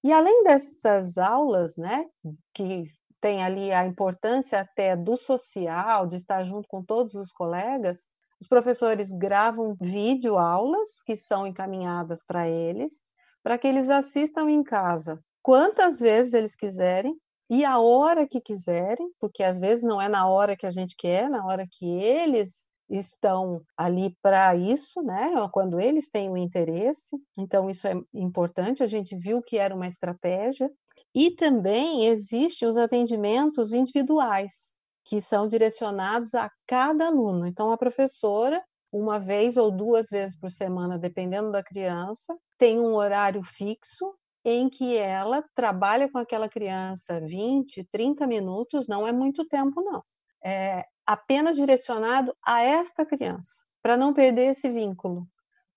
E 0.04 0.14
além 0.14 0.44
dessas 0.44 1.18
aulas, 1.18 1.76
né, 1.76 2.06
que 2.54 2.84
tem 3.20 3.44
ali 3.44 3.72
a 3.72 3.86
importância 3.86 4.60
até 4.60 4.96
do 4.96 5.18
social, 5.18 6.08
de 6.08 6.18
estar 6.18 6.44
junto 6.44 6.68
com 6.68 6.84
todos 6.84 7.16
os 7.16 7.32
colegas, 7.32 8.08
os 8.40 8.48
professores 8.48 9.12
gravam 9.12 9.76
vídeo 9.82 10.38
aulas 10.38 11.02
que 11.04 11.16
são 11.16 11.48
encaminhadas 11.48 12.24
para 12.24 12.48
eles, 12.48 13.04
para 13.44 13.58
que 13.58 13.68
eles 13.68 13.90
assistam 13.90 14.50
em 14.50 14.64
casa 14.64 15.20
quantas 15.48 16.02
vezes 16.02 16.34
eles 16.34 16.56
quiserem 16.58 17.18
e 17.50 17.64
a 17.64 17.80
hora 17.80 18.28
que 18.28 18.42
quiserem, 18.42 19.10
porque 19.20 19.44
às 19.44 19.60
vezes 19.60 19.84
não 19.84 20.02
é 20.02 20.10
na 20.10 20.28
hora 20.28 20.56
que 20.56 20.66
a 20.66 20.72
gente 20.72 20.96
quer, 20.98 21.30
na 21.30 21.46
hora 21.46 21.66
que 21.70 21.86
eles 21.86 22.68
estão 22.90 23.62
ali 23.76 24.16
para 24.22 24.56
isso, 24.56 25.02
né? 25.02 25.32
Quando 25.52 25.80
eles 25.80 26.10
têm 26.10 26.30
o 26.30 26.38
interesse. 26.38 27.18
Então 27.38 27.70
isso 27.70 27.88
é 27.88 27.94
importante, 28.14 28.84
a 28.84 28.88
gente 28.88 29.16
viu 29.16 29.42
que 29.42 29.58
era 29.58 29.76
uma 29.76 29.88
estratégia. 29.88 30.70
E 31.14 31.32
também 31.32 32.06
existem 32.06 32.68
os 32.68 32.78
atendimentos 32.78 33.74
individuais, 33.74 34.74
que 35.06 35.22
são 35.22 35.48
direcionados 35.48 36.36
a 36.36 36.50
cada 36.68 37.08
aluno. 37.08 37.46
Então 37.48 37.72
a 37.72 37.78
professora 37.78 38.62
uma 38.92 39.20
vez 39.20 39.58
ou 39.58 39.70
duas 39.70 40.08
vezes 40.10 40.38
por 40.38 40.50
semana, 40.50 40.98
dependendo 40.98 41.52
da 41.52 41.64
criança, 41.64 42.36
tem 42.58 42.80
um 42.80 42.96
horário 42.96 43.44
fixo 43.44 44.14
em 44.50 44.70
que 44.70 44.96
ela 44.96 45.44
trabalha 45.54 46.10
com 46.10 46.18
aquela 46.18 46.48
criança 46.48 47.20
20, 47.20 47.84
30 47.92 48.26
minutos, 48.26 48.88
não 48.88 49.06
é 49.06 49.12
muito 49.12 49.46
tempo, 49.46 49.82
não. 49.82 50.02
É 50.42 50.86
apenas 51.06 51.58
direcionado 51.58 52.34
a 52.42 52.62
esta 52.62 53.06
criança, 53.06 53.66
para 53.82 53.98
não 53.98 54.14
perder 54.14 54.52
esse 54.52 54.70
vínculo. 54.70 55.28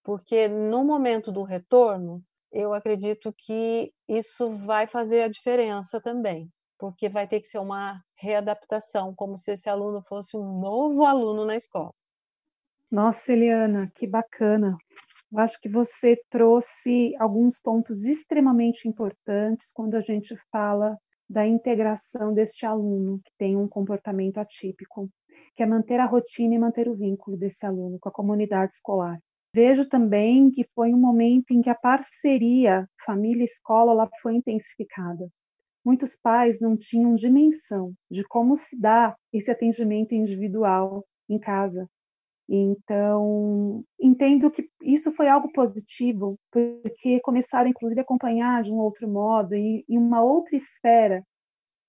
Porque 0.05 0.47
no 0.47 0.85
momento 0.85 1.33
do 1.33 1.43
retorno, 1.43 2.23
eu 2.53 2.73
acredito 2.73 3.35
que 3.37 3.93
isso 4.09 4.51
vai 4.51 4.87
fazer 4.87 5.23
a 5.23 5.29
diferença 5.29 6.01
também, 6.01 6.49
porque 6.79 7.09
vai 7.09 7.27
ter 7.27 7.41
que 7.41 7.49
ser 7.49 7.59
uma 7.59 8.01
readaptação, 8.17 9.13
como 9.17 9.37
se 9.37 9.51
esse 9.51 9.69
aluno 9.69 10.01
fosse 10.01 10.37
um 10.37 10.61
novo 10.61 11.05
aluno 11.05 11.45
na 11.45 11.57
escola. 11.57 11.93
Nossa, 12.89 13.33
Eliana, 13.33 13.91
que 13.97 14.07
bacana. 14.07 14.77
Eu 15.33 15.39
acho 15.39 15.61
que 15.61 15.69
você 15.69 16.21
trouxe 16.29 17.15
alguns 17.19 17.61
pontos 17.61 18.05
extremamente 18.05 18.89
importantes 18.89 19.73
quando 19.73 19.95
a 19.95 20.01
gente 20.01 20.37
fala 20.51 20.99
da 21.29 21.47
integração 21.47 22.35
deste 22.35 22.67
aluno 22.67 23.21
que 23.25 23.31
tem 23.39 23.57
um 23.57 23.69
comportamento 23.69 24.39
atípico, 24.39 25.09
que 25.55 25.63
é 25.63 25.67
manter 25.67 26.01
a 26.01 26.07
rotina 26.07 26.57
e 26.57 26.59
manter 26.59 26.89
o 26.89 26.97
vínculo 26.97 27.37
desse 27.37 27.65
aluno 27.65 27.97
com 28.01 28.09
a 28.09 28.13
comunidade 28.13 28.73
escolar. 28.73 29.21
Vejo 29.55 29.89
também 29.89 30.51
que 30.51 30.67
foi 30.75 30.93
um 30.93 30.99
momento 30.99 31.53
em 31.53 31.63
que 31.63 31.71
a 31.71 31.75
parceria 31.77 32.89
família-escola 33.07 34.09
foi 34.21 34.35
intensificada. 34.35 35.29
Muitos 35.85 36.17
pais 36.17 36.61
não 36.61 36.77
tinham 36.77 37.15
dimensão 37.15 37.95
de 38.11 38.25
como 38.25 38.57
se 38.57 38.77
dá 38.77 39.17
esse 39.33 39.51
atendimento 39.51 40.13
individual 40.13 41.05
em 41.29 41.39
casa, 41.39 41.89
então, 42.53 43.85
entendo 44.01 44.51
que 44.51 44.69
isso 44.83 45.13
foi 45.13 45.29
algo 45.29 45.53
positivo, 45.53 46.37
porque 46.51 47.21
começaram, 47.21 47.71
inclusive, 47.71 48.01
a 48.01 48.03
acompanhar 48.03 48.63
de 48.63 48.73
um 48.73 48.79
outro 48.79 49.09
modo 49.09 49.55
e 49.55 49.85
em 49.89 49.97
uma 49.97 50.21
outra 50.23 50.57
esfera 50.57 51.23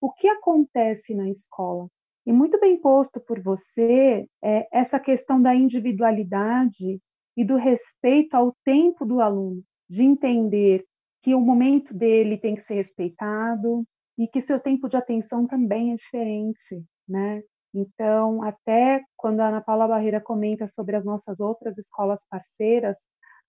o 0.02 0.12
que 0.12 0.28
acontece 0.28 1.15
na 1.15 1.30
escola. 1.30 1.88
E 2.26 2.32
muito 2.34 2.60
bem 2.60 2.80
posto 2.80 3.19
por 3.19 3.41
você 3.41 4.28
é 4.43 4.67
essa 4.71 5.00
questão 5.00 5.41
da 5.41 5.56
individualidade 5.56 7.00
e 7.36 7.43
do 7.45 7.56
respeito 7.56 8.36
ao 8.36 8.56
tempo 8.63 9.06
do 9.06 9.21
aluno, 9.21 9.63
de 9.89 10.04
entender 10.04 10.86
que 11.21 11.34
o 11.36 11.41
momento 11.41 11.93
dele 11.93 12.38
tem 12.38 12.56
que 12.56 12.62
ser 12.62 12.76
respeitado 12.76 13.84
e 14.17 14.28
que 14.28 14.41
seu 14.41 14.60
tempo 14.60 14.88
de 14.88 14.97
atenção 14.97 15.47
também 15.47 15.91
é 15.91 15.95
diferente, 15.95 16.84
né? 17.08 17.41
Então, 17.74 18.44
até 18.44 19.02
quando 19.16 19.40
a 19.40 19.48
Ana 19.48 19.62
Paula 19.62 19.88
Barreira 19.88 20.20
comenta 20.20 20.68
sobre 20.68 20.96
as 20.96 21.06
nossas 21.06 21.40
outras 21.40 21.78
escolas 21.78 22.26
parceiras, 22.30 22.98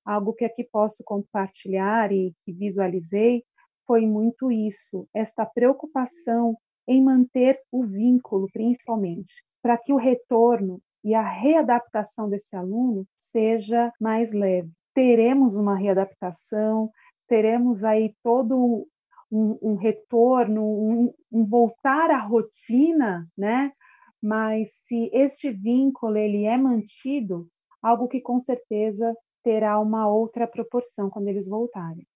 algo 0.04 0.32
que 0.32 0.44
aqui 0.44 0.64
posso 0.64 1.02
compartilhar 1.04 2.12
e 2.12 2.32
que 2.44 2.52
visualizei 2.52 3.44
foi 3.86 4.06
muito 4.06 4.50
isso, 4.50 5.08
esta 5.12 5.44
preocupação 5.44 6.56
em 6.86 7.02
manter 7.02 7.60
o 7.70 7.84
vínculo, 7.84 8.48
principalmente, 8.52 9.44
para 9.60 9.76
que 9.76 9.92
o 9.92 9.96
retorno 9.96 10.80
e 11.04 11.14
a 11.14 11.22
readaptação 11.22 12.28
desse 12.28 12.56
aluno 12.56 13.06
seja 13.18 13.92
mais 14.00 14.32
leve. 14.32 14.70
Teremos 14.94 15.56
uma 15.56 15.76
readaptação, 15.76 16.90
teremos 17.28 17.82
aí 17.82 18.14
todo 18.22 18.86
um, 19.30 19.58
um 19.62 19.74
retorno, 19.74 20.62
um, 20.62 21.14
um, 21.30 21.44
voltar 21.44 22.10
à 22.10 22.18
rotina, 22.18 23.26
né? 23.36 23.72
Mas 24.22 24.72
se 24.84 25.10
este 25.12 25.50
vínculo 25.50 26.16
ele 26.16 26.44
é 26.44 26.56
mantido, 26.56 27.48
algo 27.82 28.06
que 28.06 28.20
com 28.20 28.38
certeza 28.38 29.14
terá 29.42 29.80
uma 29.80 30.08
outra 30.08 30.46
proporção 30.46 31.10
quando 31.10 31.28
eles 31.28 31.48
voltarem. 31.48 32.06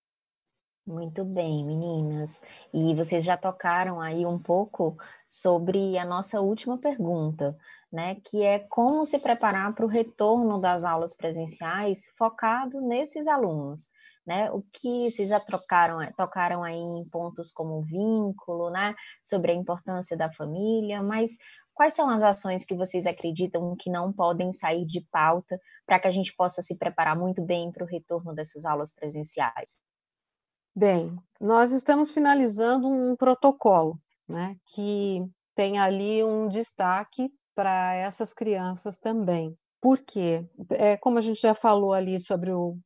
Muito 0.87 1.25
bem, 1.25 1.65
meninas. 1.65 2.31
E 2.73 2.95
vocês 2.95 3.25
já 3.25 3.37
tocaram 3.37 4.01
aí 4.01 4.25
um 4.25 4.39
pouco 4.39 4.97
sobre 5.27 5.99
a 5.99 6.05
nossa 6.05 6.41
última 6.41 6.79
pergunta, 6.79 7.57
né? 7.93 8.17
Que 8.25 8.45
é 8.45 8.61
como 8.61 9.05
se 9.05 9.19
preparar 9.19 9.75
para 9.75 9.85
o 9.85 9.89
retorno 9.89 10.61
das 10.61 10.85
aulas 10.85 11.17
presenciais 11.17 12.09
focado 12.17 12.81
nesses 12.81 13.27
alunos. 13.27 13.89
Né, 14.25 14.51
o 14.51 14.61
que 14.61 15.09
vocês 15.09 15.29
já 15.29 15.39
trocaram, 15.39 15.99
tocaram 16.17 16.65
aí 16.65 16.75
em 16.75 17.05
pontos 17.09 17.53
como 17.53 17.83
vínculo, 17.83 18.71
né, 18.71 18.93
sobre 19.23 19.53
a 19.53 19.55
importância 19.55 20.17
da 20.17 20.33
família, 20.33 21.01
mas 21.01 21.31
quais 21.77 21.93
são 21.93 22.09
as 22.09 22.23
ações 22.23 22.65
que 22.65 22.75
vocês 22.75 23.07
acreditam 23.07 23.77
que 23.77 23.91
não 23.91 24.13
podem 24.13 24.53
sair 24.53 24.85
de 24.87 25.03
pauta 25.13 25.61
para 25.85 26.01
que 26.01 26.09
a 26.09 26.11
gente 26.11 26.35
possa 26.35 26.63
se 26.63 26.77
preparar 26.77 27.17
muito 27.17 27.45
bem 27.45 27.71
para 27.71 27.85
o 27.85 27.87
retorno 27.87 28.35
dessas 28.35 28.65
aulas 28.65 28.93
presenciais? 28.93 29.79
Bem, 30.75 31.15
nós 31.41 31.73
estamos 31.73 32.11
finalizando 32.11 32.89
um 32.89 33.15
protocolo, 33.15 34.01
né, 34.29 34.57
que 34.75 35.23
tem 35.55 35.79
ali 35.79 36.25
um 36.25 36.49
destaque 36.49 37.31
para 37.55 37.95
essas 37.95 38.33
crianças 38.33 38.99
também. 38.99 39.57
Por 39.81 40.03
quê? 40.03 40.47
É, 40.71 40.97
como 40.97 41.19
a 41.19 41.21
gente 41.21 41.41
já 41.41 41.55
falou 41.55 41.93
ali 41.93 42.19
sobre 42.19 42.51
o. 42.51 42.77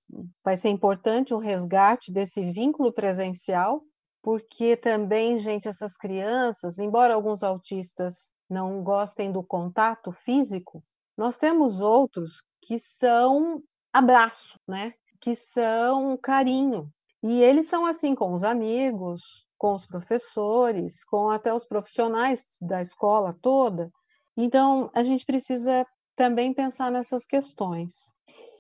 Vai 0.45 0.57
ser 0.57 0.69
importante 0.69 1.33
o 1.33 1.39
resgate 1.39 2.13
desse 2.13 2.43
vínculo 2.53 2.93
presencial, 2.93 3.83
porque 4.23 4.77
também, 4.77 5.39
gente, 5.39 5.69
essas 5.69 5.97
crianças, 5.97 6.79
embora 6.79 7.15
alguns 7.15 7.43
autistas 7.43 8.33
não 8.49 8.83
gostem 8.83 9.33
do 9.33 9.43
contato 9.43 10.13
físico, 10.13 10.83
nós 11.17 11.39
temos 11.39 11.81
outros 11.81 12.43
que 12.61 12.79
são 12.79 13.63
abraço, 13.93 14.59
né? 14.67 14.95
Que 15.21 15.35
são 15.35 16.17
carinho, 16.17 16.93
e 17.23 17.43
eles 17.43 17.67
são 17.67 17.85
assim 17.85 18.15
com 18.15 18.33
os 18.33 18.43
amigos, 18.43 19.45
com 19.59 19.75
os 19.75 19.85
professores, 19.85 21.05
com 21.05 21.29
até 21.29 21.53
os 21.53 21.67
profissionais 21.67 22.47
da 22.61 22.81
escola 22.81 23.35
toda. 23.43 23.91
Então, 24.37 24.91
a 24.95 25.03
gente 25.03 25.27
precisa 25.27 25.87
também 26.17 26.55
pensar 26.55 26.91
nessas 26.91 27.27
questões. 27.27 28.15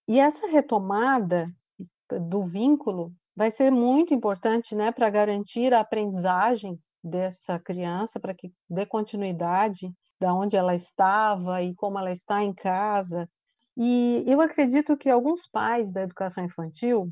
E 0.07 0.21
essa 0.21 0.47
retomada 0.47 1.51
do 2.29 2.43
vínculo 2.43 3.15
vai 3.41 3.51
ser 3.51 3.71
muito 3.71 4.13
importante 4.13 4.77
né, 4.77 4.93
para 4.93 5.09
garantir 5.09 5.73
a 5.73 5.81
aprendizagem 5.81 6.79
dessa 7.03 7.59
criança, 7.59 8.21
para 8.21 8.35
que 8.35 8.53
dê 8.69 8.85
continuidade 8.85 9.91
da 10.21 10.35
onde 10.35 10.59
ela 10.59 10.75
estava 10.75 11.63
e 11.63 11.75
como 11.75 11.99
ela 11.99 12.13
está 12.13 12.43
em 12.43 12.53
casa. 12.53 13.27
E 13.75 14.23
eu 14.27 14.43
acredito 14.43 14.95
que 14.95 15.09
alguns 15.09 15.49
pais 15.51 15.91
da 15.91 16.03
educação 16.03 16.45
infantil 16.45 17.11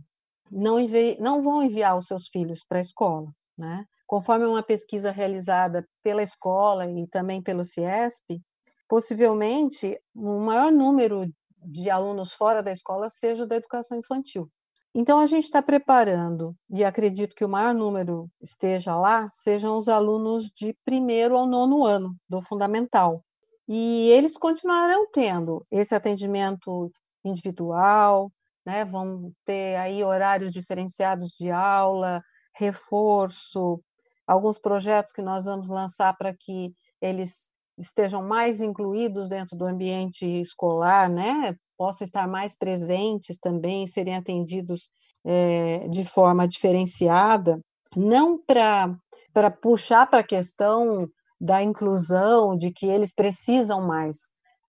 não, 0.53 0.79
envi 0.79 1.17
não 1.19 1.43
vão 1.43 1.63
enviar 1.63 1.97
os 1.97 2.05
seus 2.05 2.29
filhos 2.29 2.63
para 2.63 2.77
a 2.77 2.83
escola, 2.83 3.33
né? 3.59 3.87
Conforme 4.07 4.45
uma 4.45 4.63
pesquisa 4.63 5.11
realizada 5.11 5.83
pela 6.03 6.23
escola 6.23 6.85
e 6.91 7.07
também 7.07 7.43
pelo 7.43 7.65
CIESP, 7.65 8.39
possivelmente 8.87 9.99
o 10.15 10.41
maior 10.41 10.71
número 10.71 11.25
de 11.65 11.89
alunos 11.89 12.35
fora 12.35 12.63
da 12.63 12.71
escola 12.71 13.09
seja 13.09 13.47
da 13.47 13.57
educação 13.57 13.97
infantil. 13.97 14.47
Então, 14.95 15.21
a 15.21 15.27
gente 15.27 15.45
está 15.45 15.63
preparando, 15.63 16.57
e 16.71 16.83
acredito 16.83 17.35
que 17.35 17.45
o 17.45 17.49
maior 17.49 17.75
número 17.75 18.31
esteja 18.41 18.97
lá, 18.97 19.29
sejam 19.31 19.77
os 19.77 19.89
alunos 19.89 20.51
de 20.51 20.75
primeiro 20.85 21.37
ao 21.37 21.47
nono 21.47 21.85
ano 21.85 22.17
do 22.29 22.41
fundamental. 22.41 23.23
E 23.69 24.09
eles 24.11 24.37
continuarão 24.37 25.07
tendo 25.13 25.65
esse 25.71 25.95
atendimento 25.95 26.91
individual, 27.25 28.33
né? 28.65 28.85
Vão 28.85 29.33
ter 29.45 29.77
aí 29.77 30.03
horários 30.03 30.53
diferenciados 30.53 31.33
de 31.39 31.51
aula, 31.51 32.23
reforço, 32.55 33.81
alguns 34.27 34.59
projetos 34.59 35.13
que 35.13 35.23
nós 35.23 35.45
vamos 35.45 35.69
lançar 35.69 36.17
para 36.17 36.35
que 36.35 36.73
eles 37.01 37.51
estejam 37.79 38.23
mais 38.23 38.61
incluídos 38.61 39.29
dentro 39.29 39.57
do 39.57 39.65
ambiente 39.65 40.27
escolar, 40.27 41.09
né? 41.09 41.55
Possam 41.77 42.05
estar 42.05 42.27
mais 42.27 42.57
presentes 42.57 43.39
também, 43.39 43.87
serem 43.87 44.17
atendidos 44.17 44.91
é, 45.25 45.87
de 45.89 46.05
forma 46.05 46.47
diferenciada, 46.49 47.61
não 47.97 48.39
para 48.39 49.51
puxar 49.63 50.07
para 50.09 50.21
a 50.21 50.27
questão 50.27 51.09
da 51.41 51.63
inclusão, 51.63 52.57
de 52.57 52.73
que 52.73 52.87
eles 52.87 53.15
precisam 53.15 53.87
mais, 53.87 54.17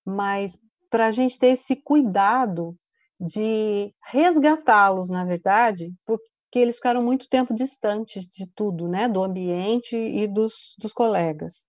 mas 0.05 0.57
para 0.89 1.07
a 1.07 1.11
gente 1.11 1.37
ter 1.37 1.47
esse 1.47 1.75
cuidado 1.75 2.75
de 3.19 3.93
resgatá-los, 4.03 5.09
na 5.09 5.25
verdade, 5.25 5.91
porque 6.05 6.23
eles 6.55 6.75
ficaram 6.75 7.03
muito 7.03 7.27
tempo 7.27 7.53
distantes 7.53 8.25
de 8.25 8.47
tudo, 8.55 8.87
né, 8.87 9.09
do 9.09 9.23
ambiente 9.23 9.95
e 9.95 10.27
dos, 10.27 10.75
dos 10.79 10.93
colegas. 10.93 11.68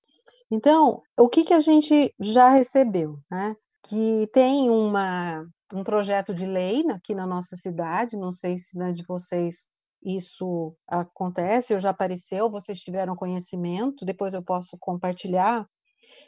Então, 0.51 1.03
o 1.17 1.29
que, 1.29 1.45
que 1.45 1.55
a 1.55 1.61
gente 1.61 2.13
já 2.19 2.49
recebeu, 2.49 3.19
né? 3.31 3.55
Que 3.83 4.29
tem 4.33 4.69
uma, 4.69 5.47
um 5.73 5.85
projeto 5.85 6.35
de 6.35 6.45
lei 6.45 6.85
aqui 6.91 7.15
na 7.15 7.27
nossa 7.27 7.57
cidade, 7.57 8.17
não 8.17 8.33
sei 8.33 8.59
se 8.59 8.77
na 8.77 8.91
de 8.91 9.05
vocês 9.07 9.69
isso 10.03 10.75
acontece, 10.89 11.75
ou 11.75 11.81
já 11.81 11.91
apareceu, 11.91 12.51
vocês 12.51 12.81
tiveram 12.81 13.15
conhecimento, 13.15 14.05
depois 14.05 14.35
eu 14.35 14.43
posso 14.43 14.77
compartilhar. 14.79 15.67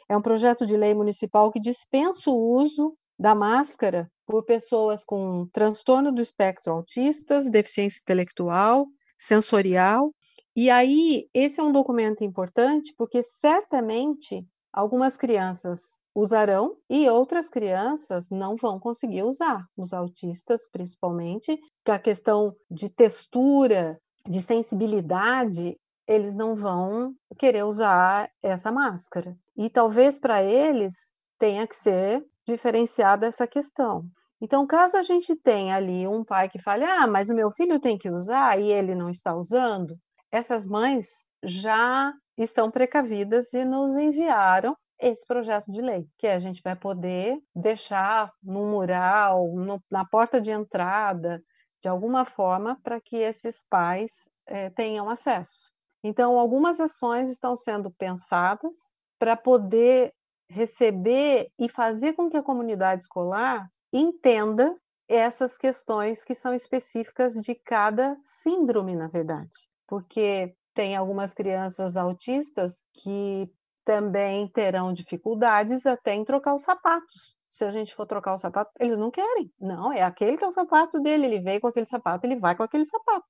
É 0.07 0.15
um 0.15 0.21
projeto 0.21 0.65
de 0.65 0.77
lei 0.77 0.93
municipal 0.93 1.51
que 1.51 1.59
dispensa 1.59 2.29
o 2.29 2.55
uso 2.55 2.95
da 3.17 3.33
máscara 3.33 4.09
por 4.25 4.43
pessoas 4.43 5.03
com 5.03 5.47
transtorno 5.51 6.11
do 6.11 6.21
espectro 6.21 6.73
autistas, 6.73 7.49
deficiência 7.49 7.99
intelectual, 8.01 8.87
sensorial. 9.17 10.13
E 10.55 10.69
aí, 10.69 11.27
esse 11.33 11.59
é 11.59 11.63
um 11.63 11.71
documento 11.71 12.23
importante 12.23 12.93
porque 12.97 13.23
certamente 13.23 14.45
algumas 14.71 15.17
crianças 15.17 15.99
usarão 16.15 16.77
e 16.89 17.09
outras 17.09 17.49
crianças 17.49 18.29
não 18.29 18.55
vão 18.55 18.79
conseguir 18.79 19.23
usar, 19.23 19.65
os 19.75 19.93
autistas 19.93 20.67
principalmente, 20.71 21.59
que 21.83 21.91
a 21.91 21.97
questão 21.97 22.55
de 22.69 22.87
textura, 22.87 23.99
de 24.29 24.41
sensibilidade, 24.41 25.75
eles 26.07 26.35
não 26.35 26.55
vão 26.55 27.15
querer 27.37 27.63
usar 27.63 28.29
essa 28.41 28.71
máscara. 28.71 29.35
E 29.57 29.69
talvez 29.69 30.19
para 30.19 30.43
eles 30.43 31.13
tenha 31.39 31.65
que 31.65 31.75
ser 31.75 32.23
diferenciada 32.47 33.25
essa 33.25 33.47
questão. 33.47 34.05
Então, 34.41 34.67
caso 34.67 34.97
a 34.97 35.03
gente 35.03 35.35
tenha 35.37 35.75
ali 35.75 36.05
um 36.05 36.23
pai 36.23 36.49
que 36.49 36.59
fale, 36.59 36.83
ah, 36.83 37.07
mas 37.07 37.29
o 37.29 37.33
meu 37.33 37.49
filho 37.51 37.79
tem 37.79 37.97
que 37.97 38.09
usar 38.11 38.59
e 38.59 38.69
ele 38.71 38.93
não 38.93 39.09
está 39.09 39.33
usando, 39.33 39.97
essas 40.33 40.65
mães 40.65 41.27
já 41.43 42.11
estão 42.35 42.71
precavidas 42.71 43.53
e 43.53 43.63
nos 43.63 43.95
enviaram 43.95 44.75
esse 44.99 45.27
projeto 45.27 45.69
de 45.69 45.79
lei, 45.79 46.07
que 46.17 46.25
a 46.25 46.39
gente 46.39 46.59
vai 46.63 46.75
poder 46.75 47.37
deixar 47.55 48.31
no 48.41 48.65
mural, 48.71 49.53
no, 49.53 49.79
na 49.91 50.03
porta 50.03 50.41
de 50.41 50.49
entrada, 50.49 51.39
de 51.83 51.87
alguma 51.87 52.25
forma, 52.25 52.79
para 52.81 52.99
que 52.99 53.15
esses 53.17 53.63
pais 53.69 54.27
é, 54.47 54.71
tenham 54.71 55.07
acesso. 55.07 55.71
Então, 56.03 56.39
algumas 56.39 56.79
ações 56.79 57.29
estão 57.29 57.55
sendo 57.55 57.91
pensadas 57.91 58.73
para 59.19 59.37
poder 59.37 60.11
receber 60.49 61.51
e 61.59 61.69
fazer 61.69 62.13
com 62.13 62.27
que 62.27 62.37
a 62.37 62.43
comunidade 62.43 63.03
escolar 63.03 63.69
entenda 63.91 64.75
essas 65.07 65.59
questões 65.59 66.25
que 66.25 66.33
são 66.33 66.55
específicas 66.55 67.35
de 67.35 67.53
cada 67.53 68.17
síndrome, 68.25 68.95
na 68.95 69.07
verdade. 69.07 69.72
Porque 69.93 70.55
tem 70.73 70.95
algumas 70.95 71.35
crianças 71.35 71.95
autistas 71.95 72.83
que 72.95 73.47
também 73.85 74.47
terão 74.47 74.91
dificuldades 74.91 75.85
até 75.85 76.15
em 76.15 76.25
trocar 76.25 76.55
os 76.55 76.63
sapatos. 76.63 77.37
Se 77.51 77.63
a 77.63 77.71
gente 77.71 77.93
for 77.93 78.07
trocar 78.07 78.33
o 78.33 78.39
sapato, 78.39 78.71
eles 78.79 78.97
não 78.97 79.11
querem. 79.11 79.53
Não, 79.59 79.93
é 79.93 80.01
aquele 80.01 80.35
que 80.35 80.43
é 80.43 80.47
o 80.47 80.51
sapato 80.51 80.99
dele, 80.99 81.27
ele 81.27 81.41
veio 81.41 81.61
com 81.61 81.67
aquele 81.67 81.85
sapato, 81.85 82.25
ele 82.25 82.39
vai 82.39 82.55
com 82.55 82.63
aquele 82.63 82.85
sapato. 82.85 83.23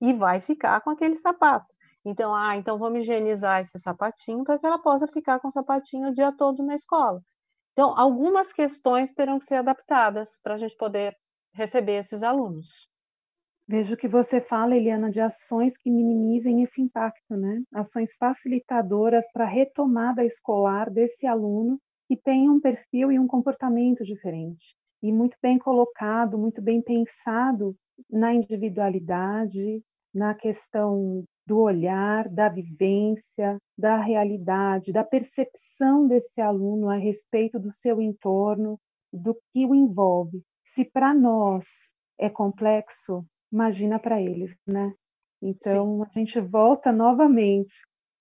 E 0.00 0.12
vai 0.12 0.40
ficar 0.40 0.80
com 0.80 0.90
aquele 0.90 1.14
sapato. 1.14 1.72
Então, 2.04 2.34
ah, 2.34 2.56
então 2.56 2.76
vamos 2.76 3.04
higienizar 3.04 3.60
esse 3.60 3.78
sapatinho 3.78 4.42
para 4.42 4.58
que 4.58 4.66
ela 4.66 4.80
possa 4.80 5.06
ficar 5.06 5.38
com 5.38 5.46
o 5.46 5.52
sapatinho 5.52 6.08
o 6.08 6.12
dia 6.12 6.32
todo 6.36 6.64
na 6.64 6.74
escola. 6.74 7.22
Então, 7.70 7.96
algumas 7.96 8.52
questões 8.52 9.12
terão 9.12 9.38
que 9.38 9.44
ser 9.44 9.54
adaptadas 9.54 10.40
para 10.42 10.54
a 10.54 10.58
gente 10.58 10.76
poder 10.76 11.16
receber 11.54 11.98
esses 12.00 12.24
alunos. 12.24 12.89
Vejo 13.70 13.96
que 13.96 14.08
você 14.08 14.40
fala, 14.40 14.76
Eliana, 14.76 15.08
de 15.08 15.20
ações 15.20 15.76
que 15.76 15.88
minimizem 15.88 16.60
esse 16.60 16.82
impacto, 16.82 17.36
né? 17.36 17.62
Ações 17.72 18.16
facilitadoras 18.16 19.24
para 19.32 19.44
a 19.44 19.48
retomada 19.48 20.24
escolar 20.24 20.90
desse 20.90 21.24
aluno 21.24 21.78
que 22.08 22.16
tem 22.16 22.50
um 22.50 22.58
perfil 22.58 23.12
e 23.12 23.18
um 23.20 23.28
comportamento 23.28 24.02
diferente. 24.02 24.74
E 25.00 25.12
muito 25.12 25.36
bem 25.40 25.56
colocado, 25.56 26.36
muito 26.36 26.60
bem 26.60 26.82
pensado 26.82 27.76
na 28.10 28.34
individualidade, 28.34 29.80
na 30.12 30.34
questão 30.34 31.22
do 31.46 31.60
olhar, 31.60 32.28
da 32.28 32.48
vivência, 32.48 33.56
da 33.78 33.98
realidade, 33.98 34.92
da 34.92 35.04
percepção 35.04 36.08
desse 36.08 36.40
aluno 36.40 36.88
a 36.88 36.96
respeito 36.96 37.56
do 37.56 37.72
seu 37.72 38.02
entorno, 38.02 38.80
do 39.12 39.32
que 39.52 39.64
o 39.64 39.76
envolve. 39.76 40.42
Se 40.64 40.84
para 40.84 41.14
nós 41.14 41.94
é 42.18 42.28
complexo, 42.28 43.24
imagina 43.52 43.98
para 43.98 44.20
eles, 44.20 44.56
né? 44.66 44.92
Então, 45.42 45.98
Sim. 45.98 46.02
a 46.04 46.18
gente 46.18 46.40
volta 46.40 46.92
novamente 46.92 47.74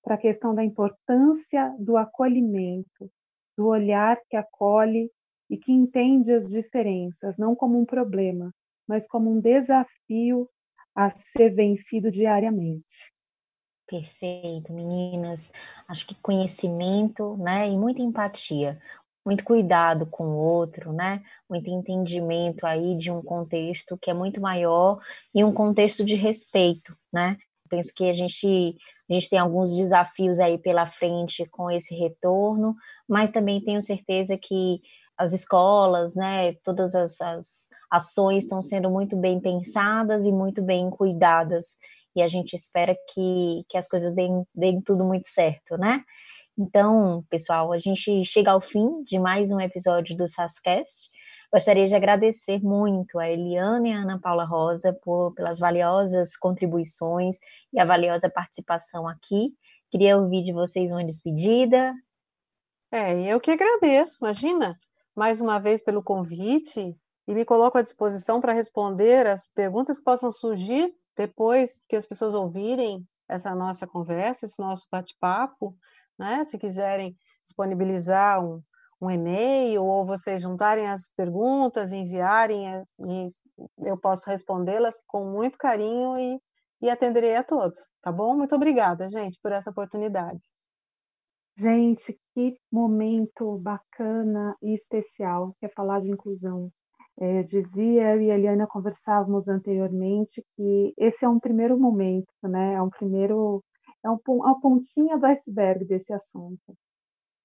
para 0.03 0.15
a 0.15 0.17
questão 0.17 0.55
da 0.55 0.63
importância 0.63 1.73
do 1.79 1.97
acolhimento, 1.97 3.11
do 3.57 3.67
olhar 3.67 4.17
que 4.29 4.37
acolhe 4.37 5.11
e 5.49 5.57
que 5.57 5.71
entende 5.71 6.31
as 6.33 6.49
diferenças, 6.49 7.37
não 7.37 7.55
como 7.55 7.79
um 7.79 7.85
problema, 7.85 8.51
mas 8.87 9.07
como 9.07 9.29
um 9.29 9.39
desafio 9.39 10.49
a 10.95 11.09
ser 11.09 11.53
vencido 11.53 12.09
diariamente. 12.09 13.13
Perfeito, 13.87 14.71
meninas. 14.71 15.51
Acho 15.87 16.05
que 16.05 16.13
conhecimento, 16.21 17.35
né, 17.37 17.67
e 17.67 17.75
muita 17.75 18.01
empatia, 18.01 18.79
muito 19.25 19.43
cuidado 19.43 20.05
com 20.07 20.23
o 20.25 20.37
outro, 20.37 20.93
né? 20.93 21.21
Muito 21.49 21.69
entendimento 21.69 22.65
aí 22.65 22.95
de 22.97 23.11
um 23.11 23.21
contexto 23.21 23.97
que 23.97 24.09
é 24.09 24.13
muito 24.13 24.41
maior 24.41 24.99
e 25.33 25.43
um 25.43 25.53
contexto 25.53 26.03
de 26.03 26.15
respeito, 26.15 26.95
né? 27.13 27.37
Penso 27.69 27.93
que 27.95 28.09
a 28.09 28.13
gente 28.13 28.75
a 29.09 29.13
gente 29.13 29.29
tem 29.29 29.39
alguns 29.39 29.75
desafios 29.75 30.39
aí 30.39 30.59
pela 30.59 30.85
frente 30.85 31.43
com 31.49 31.71
esse 31.71 31.95
retorno, 31.95 32.75
mas 33.07 33.31
também 33.31 33.59
tenho 33.59 33.81
certeza 33.81 34.37
que 34.37 34.81
as 35.17 35.33
escolas, 35.33 36.13
né, 36.13 36.53
todas 36.63 36.93
as, 36.93 37.19
as 37.19 37.67
ações 37.89 38.43
estão 38.43 38.61
sendo 38.61 38.89
muito 38.89 39.17
bem 39.17 39.39
pensadas 39.39 40.25
e 40.25 40.31
muito 40.31 40.61
bem 40.61 40.89
cuidadas. 40.91 41.69
E 42.15 42.21
a 42.21 42.27
gente 42.27 42.55
espera 42.55 42.95
que, 43.11 43.65
que 43.67 43.77
as 43.77 43.87
coisas 43.87 44.13
deem, 44.13 44.45
deem 44.55 44.79
tudo 44.79 45.03
muito 45.03 45.27
certo, 45.27 45.75
né? 45.75 46.03
Então, 46.61 47.23
pessoal, 47.29 47.71
a 47.71 47.77
gente 47.77 48.25
chega 48.25 48.51
ao 48.51 48.59
fim 48.59 49.01
de 49.05 49.17
mais 49.17 49.49
um 49.49 49.61
episódio 49.61 50.17
do 50.17 50.27
SASCast. 50.27 51.09
Gostaria 51.53 51.87
de 51.87 51.95
agradecer 51.95 52.61
muito 52.61 53.17
a 53.17 53.31
Eliana 53.31 53.87
e 53.87 53.93
a 53.93 53.99
Ana 53.99 54.19
Paula 54.19 54.43
Rosa 54.43 54.91
por, 55.01 55.33
pelas 55.35 55.57
valiosas 55.57 56.35
contribuições 56.35 57.37
e 57.71 57.79
a 57.79 57.85
valiosa 57.85 58.29
participação 58.29 59.07
aqui. 59.07 59.53
Queria 59.89 60.17
ouvir 60.17 60.43
de 60.43 60.51
vocês 60.51 60.91
uma 60.91 61.05
despedida. 61.05 61.93
É, 62.91 63.17
eu 63.21 63.39
que 63.39 63.51
agradeço, 63.51 64.17
imagina, 64.21 64.77
mais 65.15 65.39
uma 65.39 65.59
vez 65.59 65.81
pelo 65.81 66.03
convite 66.03 66.93
e 67.25 67.33
me 67.33 67.45
coloco 67.45 67.77
à 67.77 67.81
disposição 67.81 68.41
para 68.41 68.51
responder 68.51 69.25
as 69.27 69.47
perguntas 69.55 69.97
que 69.97 70.03
possam 70.03 70.29
surgir 70.29 70.93
depois 71.15 71.81
que 71.87 71.95
as 71.95 72.05
pessoas 72.05 72.33
ouvirem 72.33 73.07
essa 73.29 73.55
nossa 73.55 73.87
conversa, 73.87 74.45
esse 74.45 74.59
nosso 74.59 74.87
bate-papo 74.91 75.73
né? 76.19 76.43
Se 76.43 76.59
quiserem 76.59 77.15
disponibilizar 77.45 78.43
um, 78.45 78.61
um 79.01 79.09
e-mail 79.09 79.83
ou 79.83 80.05
vocês 80.05 80.41
juntarem 80.41 80.87
as 80.87 81.09
perguntas, 81.15 81.91
enviarem, 81.91 82.67
eh, 82.67 82.83
e 83.07 83.31
eu 83.79 83.97
posso 83.97 84.29
respondê-las 84.29 85.01
com 85.07 85.25
muito 85.25 85.57
carinho 85.57 86.17
e, 86.17 86.39
e 86.81 86.89
atenderei 86.89 87.35
a 87.35 87.43
todos, 87.43 87.79
tá 88.01 88.11
bom? 88.11 88.35
Muito 88.37 88.55
obrigada, 88.55 89.09
gente, 89.09 89.39
por 89.41 89.51
essa 89.51 89.71
oportunidade. 89.71 90.43
Gente, 91.57 92.17
que 92.33 92.57
momento 92.71 93.57
bacana 93.57 94.55
e 94.61 94.73
especial 94.73 95.53
que 95.59 95.65
é 95.65 95.69
falar 95.69 95.99
de 96.01 96.09
inclusão. 96.09 96.71
É, 97.19 97.43
dizia 97.43 98.15
eu 98.15 98.21
e 98.21 98.31
a 98.31 98.35
Eliana 98.35 98.65
conversávamos 98.65 99.49
anteriormente 99.49 100.41
que 100.55 100.93
esse 100.97 101.25
é 101.25 101.29
um 101.29 101.37
primeiro 101.37 101.77
momento, 101.77 102.31
né? 102.43 102.75
É 102.75 102.81
um 102.81 102.89
primeiro 102.89 103.61
é 104.03 104.09
uma 104.09 104.59
pontinha 104.59 105.17
do 105.17 105.25
iceberg 105.25 105.85
desse 105.85 106.13
assunto. 106.13 106.75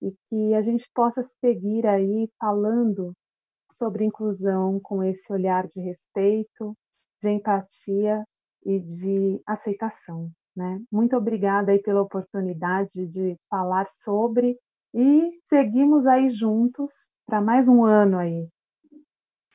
E 0.03 0.13
que 0.29 0.55
a 0.55 0.63
gente 0.63 0.89
possa 0.95 1.23
seguir 1.23 1.87
aí 1.87 2.29
falando 2.39 3.13
sobre 3.71 4.05
inclusão 4.05 4.79
com 4.81 5.03
esse 5.03 5.33
olhar 5.33 5.67
de 5.67 5.81
respeito, 5.81 6.77
de 7.21 7.31
empatia 7.31 8.25
e 8.65 8.79
de 8.79 9.41
aceitação. 9.47 10.31
Né? 10.55 10.81
Muito 10.93 11.17
obrigada 11.17 11.73
aí 11.73 11.81
pela 11.81 12.03
oportunidade 12.03 13.07
de 13.07 13.37
falar 13.51 13.89
sobre 13.89 14.57
e 14.95 15.41
seguimos 15.49 16.07
aí 16.07 16.29
juntos 16.29 17.11
para 17.27 17.41
mais 17.41 17.67
um 17.67 17.85
ano 17.85 18.19
aí 18.19 18.49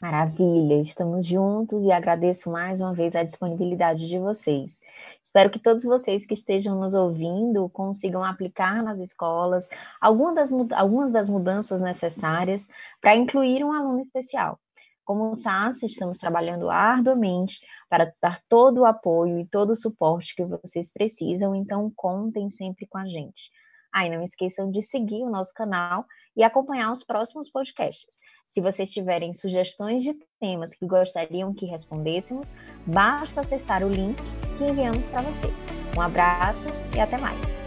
Maravilha, 0.01 0.81
estamos 0.81 1.27
juntos 1.27 1.83
e 1.83 1.91
agradeço 1.91 2.49
mais 2.49 2.79
uma 2.79 2.93
vez 2.93 3.17
a 3.17 3.23
disponibilidade 3.23 4.07
de 4.07 4.17
vocês. 4.17 4.79
Espero 5.21 5.49
que 5.49 5.59
todos 5.59 5.83
vocês 5.83 6.25
que 6.25 6.33
estejam 6.33 6.79
nos 6.79 6.93
ouvindo 6.93 7.67
consigam 7.67 8.23
aplicar 8.23 8.81
nas 8.81 8.97
escolas 8.99 9.67
algumas 9.99 10.35
das, 10.35 10.71
algumas 10.71 11.11
das 11.11 11.27
mudanças 11.27 11.81
necessárias 11.81 12.65
para 13.01 13.17
incluir 13.17 13.61
um 13.61 13.73
aluno 13.73 13.99
especial. 13.99 14.57
Como 15.03 15.31
o 15.31 15.35
SAS, 15.35 15.83
estamos 15.83 16.17
trabalhando 16.17 16.69
arduamente 16.69 17.59
para 17.89 18.13
dar 18.21 18.39
todo 18.47 18.81
o 18.81 18.85
apoio 18.85 19.37
e 19.37 19.47
todo 19.49 19.71
o 19.71 19.75
suporte 19.75 20.33
que 20.33 20.45
vocês 20.45 20.89
precisam, 20.89 21.53
então 21.53 21.91
contem 21.93 22.49
sempre 22.49 22.87
com 22.87 22.97
a 22.97 23.05
gente. 23.05 23.51
Ah, 23.91 24.05
e 24.05 24.09
não 24.09 24.23
esqueçam 24.23 24.71
de 24.71 24.81
seguir 24.81 25.23
o 25.23 25.29
nosso 25.29 25.53
canal 25.53 26.05
e 26.37 26.43
acompanhar 26.43 26.91
os 26.91 27.03
próximos 27.03 27.49
podcasts. 27.49 28.17
Se 28.49 28.61
vocês 28.61 28.91
tiverem 28.91 29.31
sugestões 29.31 30.03
de 30.03 30.15
temas 30.39 30.73
que 30.73 30.85
gostariam 30.87 31.53
que 31.53 31.67
respondêssemos, 31.67 32.55
basta 32.85 33.41
acessar 33.41 33.83
o 33.83 33.89
link 33.89 34.17
que 34.57 34.63
enviamos 34.63 35.07
para 35.07 35.21
você. 35.21 35.47
Um 35.95 36.01
abraço 36.01 36.67
e 36.95 36.99
até 36.99 37.17
mais! 37.17 37.58